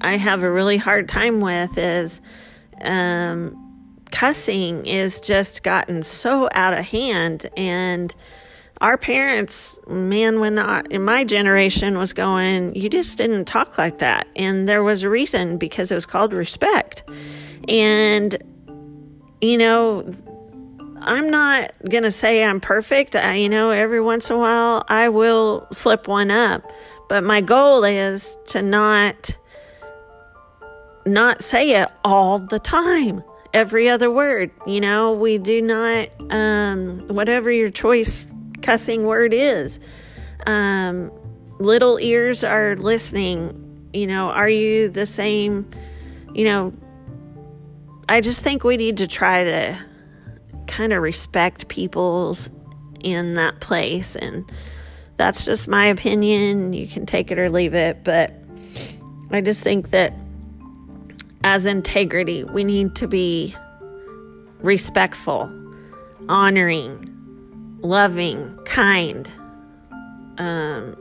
I 0.00 0.16
have 0.16 0.42
a 0.42 0.50
really 0.50 0.76
hard 0.76 1.08
time 1.08 1.40
with 1.40 1.78
is 1.78 2.20
um, 2.82 4.00
cussing 4.10 4.86
is 4.86 5.20
just 5.20 5.62
gotten 5.62 6.02
so 6.02 6.48
out 6.52 6.74
of 6.74 6.84
hand 6.84 7.46
and 7.56 8.14
our 8.80 8.96
parents, 8.96 9.80
man, 9.88 10.38
when 10.38 10.58
I, 10.58 10.82
in 10.90 11.02
my 11.02 11.24
generation 11.24 11.98
was 11.98 12.12
going, 12.12 12.74
you 12.76 12.88
just 12.88 13.18
didn't 13.18 13.46
talk 13.46 13.76
like 13.76 13.98
that. 13.98 14.28
And 14.36 14.68
there 14.68 14.84
was 14.84 15.02
a 15.02 15.10
reason 15.10 15.58
because 15.58 15.90
it 15.90 15.96
was 15.96 16.06
called 16.06 16.32
respect. 16.32 17.02
And, 17.66 18.36
you 19.40 19.58
know, 19.58 20.10
I'm 21.00 21.30
not 21.30 21.72
going 21.88 22.02
to 22.02 22.10
say 22.10 22.44
I'm 22.44 22.60
perfect. 22.60 23.16
I, 23.16 23.34
you 23.34 23.48
know, 23.48 23.70
every 23.70 24.00
once 24.00 24.30
in 24.30 24.36
a 24.36 24.38
while 24.38 24.84
I 24.88 25.08
will 25.08 25.66
slip 25.72 26.08
one 26.08 26.30
up. 26.30 26.62
But 27.08 27.24
my 27.24 27.40
goal 27.40 27.84
is 27.84 28.36
to 28.48 28.62
not 28.62 29.36
not 31.06 31.40
say 31.42 31.80
it 31.80 31.88
all 32.04 32.38
the 32.38 32.58
time. 32.58 33.22
Every 33.54 33.88
other 33.88 34.10
word, 34.10 34.50
you 34.66 34.80
know, 34.80 35.12
we 35.12 35.38
do 35.38 35.62
not 35.62 36.08
um 36.30 37.00
whatever 37.08 37.50
your 37.50 37.70
choice 37.70 38.26
cussing 38.60 39.04
word 39.04 39.32
is. 39.32 39.80
Um, 40.46 41.10
little 41.58 41.98
ears 41.98 42.44
are 42.44 42.76
listening. 42.76 43.88
You 43.92 44.06
know, 44.06 44.28
are 44.28 44.48
you 44.48 44.90
the 44.90 45.06
same? 45.06 45.70
You 46.34 46.44
know, 46.44 46.72
I 48.08 48.20
just 48.22 48.40
think 48.40 48.64
we 48.64 48.76
need 48.78 48.96
to 48.98 49.06
try 49.06 49.44
to 49.44 49.78
kind 50.66 50.92
of 50.92 51.02
respect 51.02 51.68
people's 51.68 52.50
in 53.00 53.34
that 53.34 53.60
place. 53.60 54.16
And 54.16 54.50
that's 55.16 55.44
just 55.44 55.68
my 55.68 55.86
opinion. 55.86 56.72
You 56.72 56.86
can 56.86 57.04
take 57.04 57.30
it 57.30 57.38
or 57.38 57.50
leave 57.50 57.74
it. 57.74 58.04
But 58.04 58.32
I 59.30 59.40
just 59.42 59.62
think 59.62 59.90
that 59.90 60.14
as 61.44 61.66
integrity, 61.66 62.44
we 62.44 62.64
need 62.64 62.96
to 62.96 63.06
be 63.06 63.54
respectful, 64.60 65.52
honoring, 66.28 67.04
loving, 67.80 68.58
kind, 68.64 69.30
um, 70.38 70.96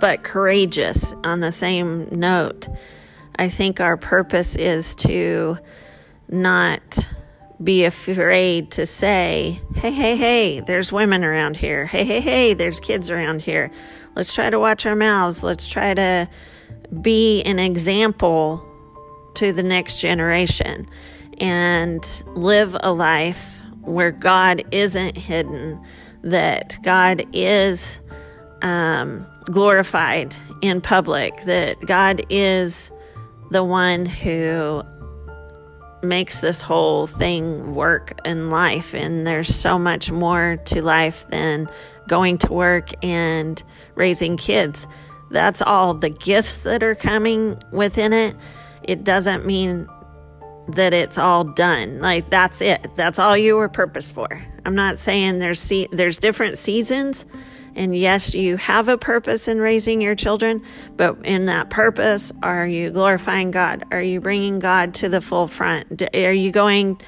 but 0.00 0.22
courageous 0.24 1.14
on 1.24 1.40
the 1.40 1.52
same 1.52 2.06
note. 2.10 2.68
I 3.36 3.48
think 3.48 3.80
our 3.80 3.96
purpose 3.96 4.56
is 4.56 4.94
to 4.96 5.58
not 6.28 7.08
be 7.62 7.84
afraid 7.84 8.70
to 8.72 8.86
say, 8.86 9.60
hey, 9.74 9.90
hey, 9.90 10.16
hey, 10.16 10.60
there's 10.60 10.92
women 10.92 11.24
around 11.24 11.56
here. 11.56 11.86
Hey, 11.86 12.04
hey, 12.04 12.20
hey, 12.20 12.54
there's 12.54 12.78
kids 12.78 13.10
around 13.10 13.42
here. 13.42 13.70
Let's 14.14 14.34
try 14.34 14.50
to 14.50 14.58
watch 14.58 14.86
our 14.86 14.94
mouths. 14.94 15.42
Let's 15.42 15.68
try 15.68 15.94
to 15.94 16.28
be 17.00 17.42
an 17.42 17.58
example 17.58 18.64
to 19.34 19.52
the 19.52 19.62
next 19.62 20.00
generation 20.00 20.88
and 21.38 22.22
live 22.34 22.76
a 22.80 22.92
life 22.92 23.60
where 23.82 24.10
God 24.10 24.64
isn't 24.70 25.16
hidden, 25.16 25.80
that 26.22 26.78
God 26.82 27.24
is 27.32 28.00
um, 28.62 29.26
glorified 29.44 30.34
in 30.62 30.80
public, 30.80 31.42
that 31.42 31.80
God 31.80 32.22
is 32.28 32.90
the 33.50 33.64
one 33.64 34.04
who 34.04 34.82
makes 36.02 36.40
this 36.40 36.62
whole 36.62 37.06
thing 37.06 37.74
work 37.74 38.18
in 38.24 38.50
life. 38.50 38.94
And 38.94 39.26
there's 39.26 39.54
so 39.54 39.78
much 39.78 40.10
more 40.10 40.56
to 40.66 40.82
life 40.82 41.26
than 41.28 41.68
going 42.06 42.38
to 42.38 42.52
work 42.52 42.92
and 43.04 43.62
raising 43.94 44.36
kids. 44.36 44.86
That's 45.30 45.60
all 45.60 45.94
the 45.94 46.10
gifts 46.10 46.62
that 46.62 46.82
are 46.82 46.94
coming 46.94 47.62
within 47.70 48.12
it. 48.12 48.36
It 48.82 49.04
doesn't 49.04 49.44
mean 49.44 49.88
that 50.68 50.92
it's 50.94 51.18
all 51.18 51.44
done. 51.44 52.00
Like 52.00 52.30
that's 52.30 52.60
it. 52.62 52.94
That's 52.94 53.18
all 53.18 53.36
you 53.36 53.56
were 53.56 53.68
purpose 53.68 54.10
for. 54.10 54.42
I'm 54.64 54.74
not 54.74 54.98
saying 54.98 55.38
there's 55.38 55.60
se- 55.60 55.88
there's 55.92 56.18
different 56.18 56.58
seasons 56.58 57.26
and 57.74 57.96
yes, 57.96 58.34
you 58.34 58.56
have 58.56 58.88
a 58.88 58.98
purpose 58.98 59.48
in 59.48 59.58
raising 59.58 60.00
your 60.00 60.14
children, 60.14 60.62
but 60.96 61.24
in 61.24 61.46
that 61.46 61.70
purpose, 61.70 62.32
are 62.42 62.66
you 62.66 62.90
glorifying 62.90 63.50
God? 63.50 63.84
Are 63.90 64.02
you 64.02 64.20
bringing 64.20 64.58
God 64.58 64.94
to 64.94 65.08
the 65.08 65.20
full 65.20 65.46
front? 65.46 66.02
Are 66.14 66.32
you 66.32 66.50
going 66.50 67.00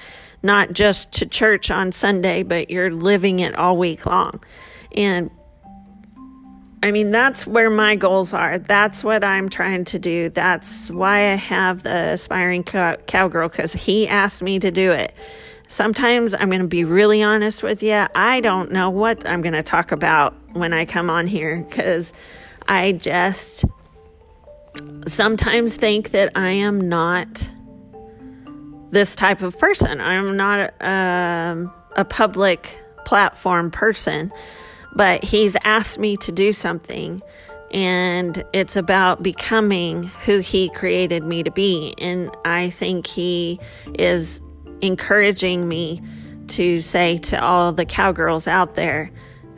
not 0.43 0.73
just 0.73 1.13
to 1.13 1.27
church 1.27 1.71
on 1.71 1.93
Sunday, 1.93 2.43
but 2.43 2.71
you're 2.71 2.93
living 2.93 3.41
it 3.41 3.57
all 3.57 3.77
week 3.77 4.07
long? 4.07 4.43
And 4.97 5.31
I 6.83 6.93
mean, 6.93 7.11
that's 7.11 7.47
where 7.47 7.69
my 7.69 7.95
goals 7.95 8.33
are. 8.33 8.59
That's 8.59 9.05
what 9.05 9.23
I'm 9.23 9.51
trying 9.51 9.85
to 9.87 9.99
do. 9.99 10.31
That's 10.31 10.91
why 10.91 11.33
I 11.33 11.35
have 11.35 11.83
the 11.83 12.13
aspiring 12.13 12.65
cow- 12.65 12.97
cowgirl 13.07 13.51
because 13.51 13.75
he 13.75 14.09
asked 14.09 14.43
me 14.43 14.59
to 14.61 14.71
do 14.71 14.91
it. 14.93 15.15
Sometimes 15.71 16.35
I'm 16.35 16.51
going 16.51 16.63
to 16.63 16.67
be 16.67 16.83
really 16.83 17.23
honest 17.23 17.63
with 17.63 17.81
you. 17.83 18.07
I 18.15 18.41
don't 18.41 18.73
know 18.73 18.91
what 18.91 19.27
I'm 19.29 19.41
going 19.41 19.53
to 19.53 19.63
talk 19.63 19.93
about 19.93 20.35
when 20.53 20.73
I 20.73 20.85
come 20.85 21.09
on 21.09 21.29
here 21.29 21.65
because 21.69 22.13
I 22.67 22.91
just 22.93 23.65
sometimes 25.07 25.77
think 25.77 26.11
that 26.11 26.33
I 26.37 26.51
am 26.51 26.81
not 26.81 27.49
this 28.91 29.15
type 29.15 29.43
of 29.43 29.57
person. 29.59 30.01
I'm 30.01 30.37
not 30.37 30.75
um, 30.83 31.73
a 31.97 32.05
public 32.05 32.83
platform 33.05 33.71
person 33.71 34.33
but 34.93 35.23
he's 35.25 35.57
asked 35.65 35.99
me 35.99 36.17
to 36.17 36.33
do 36.33 36.53
something 36.53 37.23
and 37.73 38.43
it's 38.53 38.77
about 38.77 39.23
becoming 39.23 40.05
who 40.25 40.39
he 40.39 40.69
created 40.71 41.23
me 41.23 41.43
to 41.43 41.51
be 41.51 41.95
and 41.99 42.31
i 42.45 42.71
think 42.71 43.07
he 43.07 43.59
is 43.95 44.41
encouraging 44.83 45.69
me 45.69 46.03
to 46.49 46.79
say 46.79 47.19
to 47.19 47.43
all 47.43 47.73
the 47.73 47.85
cowgirls 47.85 48.49
out 48.49 48.75
there 48.75 49.11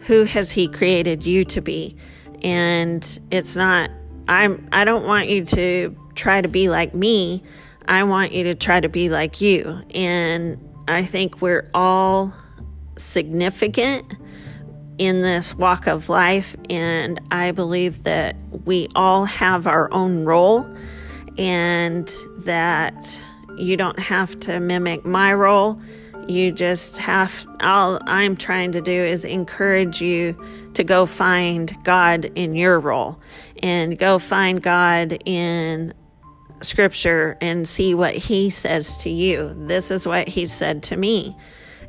who 0.06 0.24
has 0.24 0.50
he 0.50 0.68
created 0.68 1.24
you 1.24 1.44
to 1.44 1.60
be? 1.60 1.96
And 2.42 3.20
it's 3.30 3.56
not 3.56 3.90
i'm 4.28 4.68
i 4.70 4.84
don't 4.84 5.04
want 5.04 5.28
you 5.28 5.44
to 5.44 5.96
try 6.14 6.40
to 6.40 6.48
be 6.48 6.68
like 6.68 6.94
me. 6.94 7.42
I 7.88 8.04
want 8.04 8.30
you 8.32 8.44
to 8.44 8.54
try 8.54 8.78
to 8.78 8.88
be 8.88 9.08
like 9.08 9.40
you. 9.40 9.82
And 9.94 10.58
i 10.88 11.04
think 11.04 11.40
we're 11.40 11.68
all 11.74 12.32
significant 12.96 14.16
in 14.98 15.22
this 15.22 15.54
walk 15.54 15.86
of 15.86 16.08
life, 16.08 16.54
and 16.68 17.20
I 17.30 17.50
believe 17.50 18.04
that 18.04 18.36
we 18.64 18.88
all 18.94 19.24
have 19.24 19.66
our 19.66 19.92
own 19.92 20.24
role, 20.24 20.66
and 21.38 22.12
that 22.40 23.20
you 23.56 23.76
don't 23.76 23.98
have 23.98 24.38
to 24.40 24.60
mimic 24.60 25.04
my 25.04 25.32
role. 25.32 25.80
You 26.28 26.52
just 26.52 26.98
have, 26.98 27.46
all 27.60 27.98
I'm 28.06 28.36
trying 28.36 28.72
to 28.72 28.80
do 28.80 28.92
is 28.92 29.24
encourage 29.24 30.00
you 30.00 30.36
to 30.74 30.84
go 30.84 31.06
find 31.06 31.76
God 31.84 32.26
in 32.36 32.54
your 32.54 32.78
role 32.78 33.20
and 33.62 33.98
go 33.98 34.18
find 34.18 34.62
God 34.62 35.18
in 35.24 35.92
scripture 36.62 37.36
and 37.40 37.66
see 37.66 37.94
what 37.94 38.14
He 38.14 38.50
says 38.50 38.96
to 38.98 39.10
you. 39.10 39.54
This 39.56 39.90
is 39.90 40.06
what 40.06 40.28
He 40.28 40.46
said 40.46 40.82
to 40.84 40.96
me. 40.96 41.36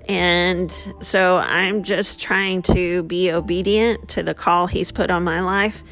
And 0.10 0.71
so 0.99 1.38
I'm 1.38 1.84
just 1.84 2.19
trying 2.19 2.62
to 2.63 3.04
be 3.04 3.32
obedient 3.32 4.10
to 4.10 4.23
the 4.23 4.34
call 4.34 4.67
He's 4.67 4.91
put 4.91 5.12
on 5.12 5.23
my 5.23 5.41
life. 5.41 5.84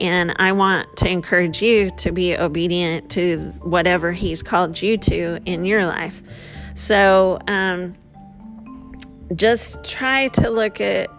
And 0.00 0.34
I 0.36 0.52
want 0.52 0.96
to 0.98 1.08
encourage 1.08 1.62
you 1.62 1.90
to 1.98 2.12
be 2.12 2.36
obedient 2.36 3.10
to 3.12 3.38
whatever 3.62 4.12
He's 4.12 4.42
called 4.42 4.80
you 4.80 4.98
to 4.98 5.40
in 5.46 5.64
your 5.64 5.86
life. 5.86 6.22
So 6.74 7.38
um, 7.48 7.94
just 9.34 9.82
try 9.84 10.28
to 10.28 10.50
look 10.50 10.80
at 10.80 11.10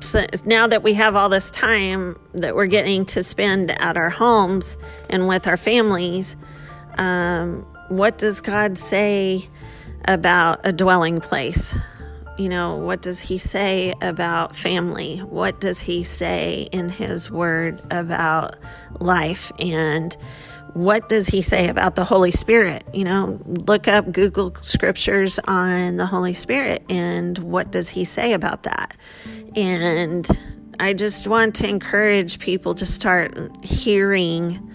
so 0.00 0.24
now 0.44 0.68
that 0.68 0.84
we 0.84 0.94
have 0.94 1.16
all 1.16 1.28
this 1.28 1.50
time 1.50 2.16
that 2.34 2.54
we're 2.54 2.66
getting 2.66 3.04
to 3.06 3.22
spend 3.24 3.72
at 3.82 3.96
our 3.96 4.10
homes 4.10 4.78
and 5.10 5.26
with 5.26 5.48
our 5.48 5.56
families, 5.56 6.36
um, 6.98 7.66
what 7.88 8.16
does 8.16 8.40
God 8.40 8.78
say? 8.78 9.48
about 10.08 10.60
a 10.64 10.72
dwelling 10.72 11.20
place. 11.20 11.76
You 12.38 12.48
know, 12.48 12.76
what 12.76 13.02
does 13.02 13.18
he 13.18 13.36
say 13.36 13.94
about 14.00 14.54
family? 14.54 15.18
What 15.18 15.60
does 15.60 15.80
he 15.80 16.04
say 16.04 16.68
in 16.70 16.88
his 16.88 17.32
word 17.32 17.82
about 17.90 18.54
life? 19.00 19.50
And 19.58 20.16
what 20.72 21.08
does 21.08 21.26
he 21.26 21.42
say 21.42 21.68
about 21.68 21.96
the 21.96 22.04
Holy 22.04 22.30
Spirit? 22.30 22.84
You 22.94 23.02
know, 23.02 23.40
look 23.44 23.88
up 23.88 24.12
Google 24.12 24.54
scriptures 24.62 25.40
on 25.48 25.96
the 25.96 26.06
Holy 26.06 26.32
Spirit 26.32 26.84
and 26.88 27.36
what 27.38 27.72
does 27.72 27.88
he 27.88 28.04
say 28.04 28.32
about 28.34 28.62
that? 28.62 28.96
And 29.56 30.24
I 30.78 30.92
just 30.92 31.26
want 31.26 31.56
to 31.56 31.68
encourage 31.68 32.38
people 32.38 32.76
to 32.76 32.86
start 32.86 33.36
hearing 33.64 34.70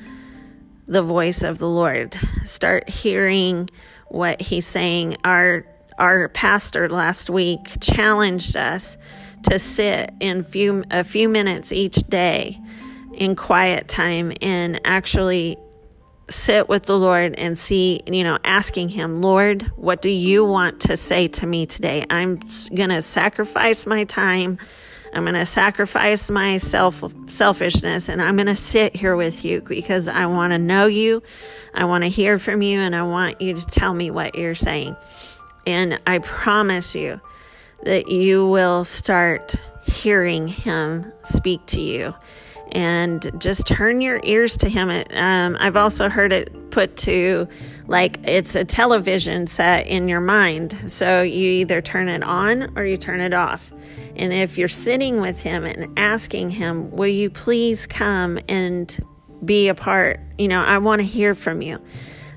the 0.85 1.01
voice 1.01 1.43
of 1.43 1.59
the 1.59 1.69
Lord, 1.69 2.19
start 2.43 2.89
hearing 2.89 3.69
what 4.09 4.41
he's 4.41 4.67
saying. 4.67 5.15
Our 5.23 5.65
our 5.97 6.29
pastor 6.29 6.89
last 6.89 7.29
week 7.29 7.77
challenged 7.79 8.55
us 8.55 8.97
to 9.43 9.59
sit 9.59 10.13
in 10.19 10.43
few 10.43 10.83
a 10.91 11.03
few 11.03 11.29
minutes 11.29 11.71
each 11.71 11.95
day 12.07 12.59
in 13.13 13.35
quiet 13.35 13.87
time 13.87 14.31
and 14.41 14.79
actually 14.85 15.57
sit 16.29 16.69
with 16.69 16.83
the 16.83 16.97
Lord 16.97 17.35
and 17.35 17.57
see, 17.57 18.01
you 18.07 18.23
know, 18.23 18.39
asking 18.43 18.89
him, 18.89 19.21
"Lord, 19.21 19.63
what 19.75 20.01
do 20.01 20.09
you 20.09 20.45
want 20.45 20.81
to 20.81 20.97
say 20.97 21.27
to 21.27 21.45
me 21.45 21.65
today? 21.65 22.05
I'm 22.09 22.39
going 22.73 22.89
to 22.89 23.01
sacrifice 23.01 23.85
my 23.85 24.05
time. 24.05 24.57
I'm 25.13 25.25
going 25.25 25.35
to 25.35 25.45
sacrifice 25.45 26.31
my 26.31 26.57
self 26.57 27.03
selfishness 27.27 28.09
and 28.09 28.21
I'm 28.21 28.35
going 28.35 28.47
to 28.47 28.55
sit 28.55 28.95
here 28.95 29.15
with 29.15 29.45
you 29.45 29.61
because 29.61 30.07
I 30.07 30.25
want 30.25 30.51
to 30.53 30.57
know 30.57 30.87
you. 30.87 31.21
I 31.73 31.85
want 31.85 32.03
to 32.03 32.09
hear 32.09 32.39
from 32.39 32.61
you 32.63 32.79
and 32.79 32.95
I 32.95 33.03
want 33.03 33.39
you 33.39 33.53
to 33.53 33.65
tell 33.65 33.93
me 33.93 34.09
what 34.09 34.35
you're 34.35 34.55
saying. 34.55 34.95
And 35.65 35.99
I 36.05 36.19
promise 36.19 36.95
you 36.95 37.21
that 37.83 38.09
you 38.09 38.47
will 38.47 38.83
start 38.83 39.55
hearing 39.83 40.47
him 40.47 41.11
speak 41.23 41.65
to 41.67 41.81
you 41.81 42.13
and 42.71 43.29
just 43.39 43.67
turn 43.67 44.01
your 44.01 44.19
ears 44.23 44.57
to 44.57 44.69
him. 44.69 44.89
Um, 44.89 45.57
I've 45.59 45.77
also 45.77 46.09
heard 46.09 46.33
it 46.33 46.71
put 46.71 46.97
to 46.97 47.47
like 47.87 48.19
it's 48.27 48.55
a 48.55 48.65
television 48.65 49.45
set 49.47 49.85
in 49.85 50.07
your 50.07 50.21
mind. 50.21 50.91
So 50.91 51.21
you 51.21 51.49
either 51.51 51.81
turn 51.81 52.09
it 52.09 52.23
on 52.23 52.75
or 52.77 52.83
you 52.83 52.97
turn 52.97 53.21
it 53.21 53.33
off. 53.33 53.71
And 54.15 54.33
if 54.33 54.57
you're 54.57 54.67
sitting 54.67 55.21
with 55.21 55.41
him 55.41 55.65
and 55.65 55.97
asking 55.97 56.51
him, 56.51 56.91
Will 56.91 57.07
you 57.07 57.29
please 57.29 57.85
come 57.85 58.39
and 58.49 59.05
be 59.45 59.67
a 59.67 59.75
part? 59.75 60.19
You 60.37 60.47
know, 60.47 60.61
I 60.61 60.79
want 60.79 60.99
to 60.99 61.05
hear 61.05 61.35
from 61.35 61.61
you. 61.61 61.79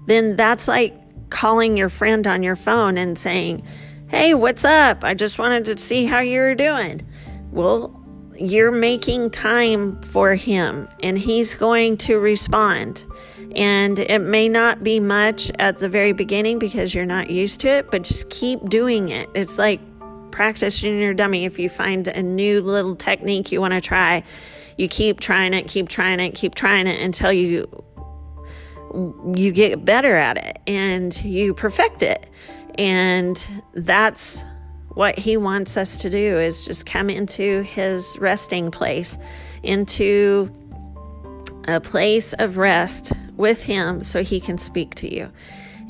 Then 0.07 0.37
that's 0.37 0.69
like 0.69 0.95
calling 1.31 1.77
your 1.77 1.89
friend 1.89 2.27
on 2.27 2.43
your 2.43 2.57
phone 2.57 2.99
and 2.99 3.19
saying, 3.19 3.63
Hey, 4.09 4.35
what's 4.35 4.65
up? 4.65 5.05
I 5.05 5.15
just 5.15 5.39
wanted 5.39 5.65
to 5.65 5.79
see 5.79 6.05
how 6.05 6.21
you're 6.21 6.55
doing. 6.55 7.07
Well, 7.51 8.03
you're 8.39 8.73
making 8.73 9.31
time 9.31 10.01
for 10.03 10.35
him 10.35 10.89
and 11.03 11.19
he's 11.19 11.55
going 11.55 11.97
to 11.97 12.19
respond. 12.19 13.05
And 13.55 13.99
it 13.99 14.21
may 14.21 14.49
not 14.49 14.85
be 14.85 15.01
much 15.01 15.51
at 15.59 15.79
the 15.79 15.89
very 15.89 16.13
beginning 16.13 16.59
because 16.59 16.95
you're 16.95 17.07
not 17.07 17.31
used 17.31 17.61
to 17.61 17.69
it, 17.69 17.91
but 17.91 18.03
just 18.03 18.29
keep 18.31 18.69
doing 18.69 19.09
it. 19.09 19.29
It's 19.35 19.59
like 19.59 19.81
practicing 20.31 21.01
your 21.01 21.15
dummy. 21.15 21.47
If 21.47 21.59
you 21.59 21.69
find 21.69 22.07
a 22.07 22.23
new 22.23 22.61
little 22.61 22.95
technique 22.95 23.51
you 23.51 23.61
want 23.61 23.73
to 23.73 23.81
try, 23.81 24.23
you 24.77 24.89
keep 24.89 25.21
trying 25.21 25.55
it, 25.55 25.67
keep 25.69 25.89
trying 25.89 26.21
it, 26.21 26.35
keep 26.35 26.55
trying 26.55 26.87
it 26.87 27.01
until 27.01 27.33
you 27.33 27.85
you 29.35 29.53
get 29.53 29.85
better 29.85 30.17
at 30.17 30.37
it 30.37 30.59
and 30.67 31.17
you 31.25 31.55
perfect 31.55 32.03
it. 32.03 32.29
And 32.79 33.63
that's 33.75 34.45
what 34.91 35.19
he 35.19 35.37
wants 35.37 35.77
us 35.77 35.99
to 35.99 36.11
do 36.11 36.39
is 36.39 36.65
just 36.65 36.87
come 36.87 37.11
into 37.11 37.63
his 37.63 38.17
resting 38.19 38.71
place, 38.71 39.19
into 39.63 40.51
a 41.69 41.81
place 41.81 42.33
of 42.35 42.57
rest 42.57 43.13
with 43.37 43.63
him 43.63 44.03
so 44.03 44.23
he 44.23 44.41
can 44.41 44.57
speak 44.57 44.95
to 44.97 45.15
you. 45.15 45.31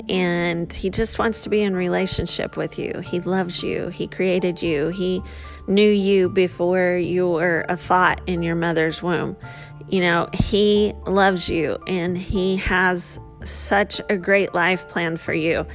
And 0.09 0.71
he 0.71 0.89
just 0.89 1.19
wants 1.19 1.43
to 1.43 1.49
be 1.49 1.61
in 1.61 1.75
relationship 1.75 2.55
with 2.55 2.79
you. 2.79 2.99
He 3.03 3.19
loves 3.19 3.63
you. 3.63 3.89
He 3.89 4.07
created 4.07 4.61
you. 4.61 4.87
He 4.89 5.21
knew 5.67 5.89
you 5.89 6.29
before 6.29 6.95
you 6.95 7.29
were 7.29 7.65
a 7.67 7.75
thought 7.75 8.21
in 8.25 8.41
your 8.41 8.55
mother's 8.55 9.03
womb. 9.03 9.35
You 9.89 10.01
know, 10.01 10.29
he 10.33 10.93
loves 11.05 11.49
you 11.49 11.77
and 11.87 12.17
he 12.17 12.57
has 12.57 13.19
such 13.43 14.01
a 14.09 14.17
great 14.17 14.53
life 14.53 14.87
plan 14.87 15.17
for 15.17 15.33
you. 15.33 15.65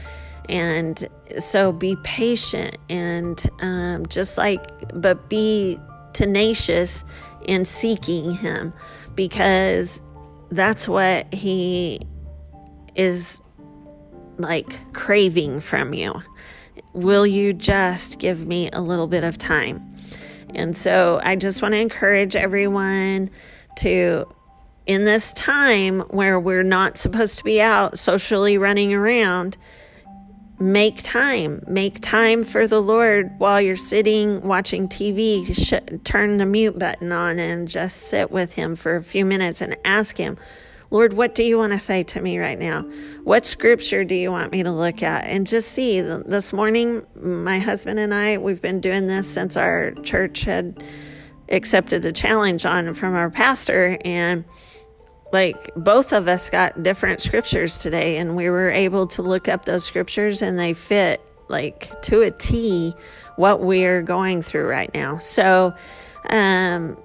And 0.48 1.08
so 1.38 1.72
be 1.72 1.96
patient 2.02 2.76
and 2.88 3.42
um, 3.60 4.06
just 4.06 4.36
like, 4.36 4.62
but 4.92 5.28
be 5.28 5.78
tenacious 6.12 7.04
in 7.46 7.64
seeking 7.64 8.32
Him 8.32 8.72
because 9.14 10.02
that's 10.50 10.88
what 10.88 11.32
He 11.32 12.00
is 12.94 13.40
like 14.38 14.92
craving 14.92 15.60
from 15.60 15.94
you. 15.94 16.20
Will 16.92 17.26
you 17.26 17.52
just 17.52 18.18
give 18.18 18.46
me 18.46 18.70
a 18.72 18.80
little 18.80 19.06
bit 19.06 19.24
of 19.24 19.38
time? 19.38 19.96
And 20.54 20.76
so 20.76 21.20
I 21.22 21.36
just 21.36 21.62
want 21.62 21.72
to 21.72 21.78
encourage 21.78 22.36
everyone 22.36 23.30
to 23.76 24.26
in 24.86 25.04
this 25.04 25.32
time 25.32 26.00
where 26.10 26.38
we're 26.38 26.64
not 26.64 26.98
supposed 26.98 27.38
to 27.38 27.44
be 27.44 27.60
out 27.60 27.98
socially 27.98 28.58
running 28.58 28.92
around 28.92 29.56
make 30.62 31.02
time. 31.02 31.62
Make 31.66 32.00
time 32.00 32.44
for 32.44 32.66
the 32.66 32.80
Lord 32.80 33.38
while 33.38 33.60
you're 33.60 33.76
sitting 33.76 34.42
watching 34.42 34.88
TV. 34.88 35.54
Sh- 35.54 36.02
turn 36.04 36.36
the 36.36 36.46
mute 36.46 36.78
button 36.78 37.12
on 37.12 37.38
and 37.38 37.68
just 37.68 37.96
sit 38.08 38.30
with 38.30 38.54
Him 38.54 38.76
for 38.76 38.94
a 38.94 39.02
few 39.02 39.24
minutes 39.24 39.60
and 39.60 39.76
ask 39.84 40.16
Him, 40.16 40.38
Lord, 40.90 41.14
what 41.14 41.34
do 41.34 41.42
you 41.42 41.58
want 41.58 41.72
to 41.72 41.78
say 41.78 42.02
to 42.04 42.20
me 42.20 42.38
right 42.38 42.58
now? 42.58 42.82
What 43.24 43.46
scripture 43.46 44.04
do 44.04 44.14
you 44.14 44.30
want 44.30 44.52
me 44.52 44.62
to 44.62 44.70
look 44.70 45.02
at? 45.02 45.24
And 45.24 45.46
just 45.46 45.72
see. 45.72 46.00
This 46.00 46.52
morning, 46.52 47.06
my 47.14 47.58
husband 47.58 47.98
and 47.98 48.14
I, 48.14 48.36
we've 48.36 48.60
been 48.60 48.80
doing 48.80 49.06
this 49.06 49.26
since 49.26 49.56
our 49.56 49.92
church 50.02 50.42
had 50.42 50.84
accepted 51.52 52.02
the 52.02 52.12
challenge 52.12 52.66
on 52.66 52.94
from 52.94 53.14
our 53.14 53.30
pastor. 53.30 53.98
And 54.04 54.44
like 55.32 55.70
both 55.74 56.12
of 56.12 56.28
us 56.28 56.50
got 56.50 56.82
different 56.82 57.20
scriptures 57.20 57.78
today 57.78 58.18
and 58.18 58.36
we 58.36 58.50
were 58.50 58.70
able 58.70 59.06
to 59.08 59.22
look 59.22 59.48
up 59.48 59.64
those 59.64 59.84
scriptures 59.84 60.42
and 60.42 60.58
they 60.58 60.72
fit 60.72 61.20
like 61.48 62.00
to 62.02 62.22
a 62.22 62.30
T 62.30 62.94
what 63.36 63.60
we're 63.60 64.02
going 64.02 64.42
through 64.42 64.66
right 64.66 64.92
now. 64.94 65.18
So 65.18 65.74
um 66.30 66.96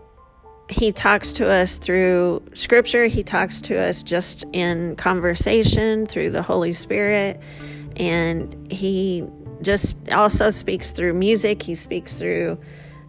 he 0.69 0.91
talks 0.91 1.31
to 1.33 1.49
us 1.49 1.77
through 1.77 2.43
scripture, 2.53 3.05
he 3.05 3.23
talks 3.23 3.61
to 3.61 3.79
us 3.79 4.03
just 4.03 4.43
in 4.51 4.97
conversation 4.97 6.05
through 6.05 6.31
the 6.31 6.41
Holy 6.41 6.73
Spirit 6.73 7.41
and 7.95 8.69
he 8.69 9.23
just 9.61 9.95
also 10.11 10.49
speaks 10.49 10.91
through 10.91 11.13
music, 11.13 11.63
he 11.63 11.73
speaks 11.73 12.15
through 12.15 12.57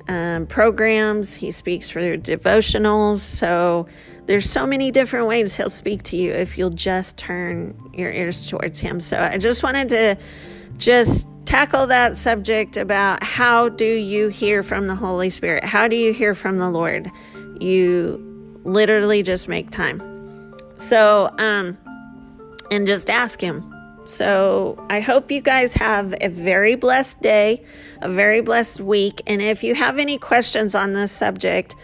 um, 0.09 0.47
programs, 0.47 1.35
he 1.35 1.51
speaks 1.51 1.91
for 1.91 2.01
devotionals. 2.17 3.19
So 3.19 3.87
there's 4.27 4.49
so 4.49 4.67
many 4.67 4.91
different 4.91 5.27
ways 5.27 5.57
he'll 5.57 5.69
speak 5.69 6.03
to 6.05 6.17
you 6.17 6.33
if 6.33 6.59
you'll 6.59 6.71
just 6.71 7.17
turn 7.17 7.79
your 7.95 8.11
ears 8.11 8.49
towards 8.49 8.81
him. 8.81 9.01
So 9.01 9.19
I 9.19 9.39
just 9.39 9.63
wanted 9.63 9.89
to 9.91 10.17
just 10.79 11.29
tackle 11.45 11.87
that 11.87 12.17
subject 12.17 12.77
about 12.77 13.23
how 13.23 13.69
do 13.69 13.87
you 13.87 14.29
hear 14.29 14.63
from 14.63 14.87
the 14.87 14.95
Holy 14.95 15.31
Spirit? 15.31 15.65
How 15.65 15.89
do 15.89 15.97
you 15.97 16.13
hear 16.13 16.35
from 16.35 16.59
the 16.59 16.71
Lord? 16.71 17.11
You 17.61 18.61
literally 18.65 19.23
just 19.23 19.49
make 19.49 19.71
time. 19.71 20.03
So, 20.77 21.35
um, 21.39 21.77
and 22.71 22.87
just 22.87 23.09
ask 23.11 23.41
him. 23.41 23.75
So 24.09 24.83
I 24.89 25.01
hope 25.01 25.31
you 25.31 25.43
guys 25.43 25.75
have 25.75 26.15
a 26.23 26.29
very 26.29 26.77
blessed 26.77 27.21
day, 27.21 27.63
a 28.01 28.09
very 28.09 28.41
blessed 28.41 28.81
week. 28.81 29.21
And 29.27 29.43
if 29.43 29.63
you 29.63 29.75
have 29.75 29.99
any 29.99 30.17
questions 30.17 30.75
on 30.75 30.95
this 30.95 31.13
subject, 31.13 31.77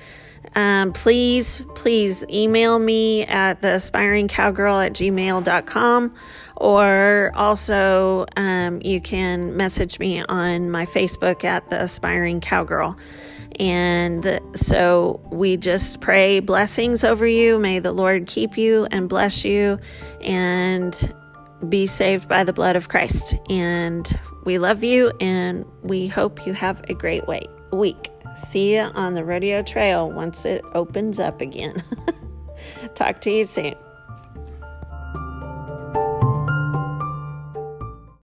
um, 0.54 0.94
please, 0.94 1.62
please 1.74 2.24
email 2.30 2.78
me 2.78 3.24
at 3.26 3.60
the 3.60 3.74
aspiring 3.74 4.28
cowgirl 4.28 4.80
at 4.80 4.94
gmail.com 4.94 6.14
or 6.56 7.30
also 7.34 8.24
um, 8.38 8.80
you 8.80 9.02
can 9.02 9.54
message 9.54 9.98
me 9.98 10.22
on 10.22 10.70
my 10.70 10.86
Facebook 10.86 11.44
at 11.44 11.68
the 11.68 11.82
aspiring 11.82 12.40
cowgirl. 12.40 12.96
And 13.60 14.40
so 14.54 15.20
we 15.30 15.58
just 15.58 16.00
pray 16.00 16.40
blessings 16.40 17.04
over 17.04 17.26
you. 17.26 17.58
May 17.58 17.80
the 17.80 17.92
Lord 17.92 18.26
keep 18.26 18.56
you 18.56 18.86
and 18.90 19.10
bless 19.10 19.44
you 19.44 19.78
and 20.22 21.14
be 21.64 21.86
saved 21.86 22.28
by 22.28 22.44
the 22.44 22.52
blood 22.52 22.76
of 22.76 22.88
Christ. 22.88 23.36
And 23.48 24.18
we 24.44 24.58
love 24.58 24.84
you 24.84 25.12
and 25.20 25.64
we 25.82 26.06
hope 26.06 26.46
you 26.46 26.52
have 26.52 26.82
a 26.88 26.94
great 26.94 27.24
week. 27.72 28.10
See 28.36 28.74
you 28.74 28.80
on 28.80 29.14
the 29.14 29.24
rodeo 29.24 29.62
trail 29.62 30.10
once 30.10 30.44
it 30.44 30.64
opens 30.74 31.18
up 31.20 31.40
again. 31.40 31.82
Talk 32.94 33.20
to 33.22 33.30
you 33.30 33.44
soon. 33.44 33.74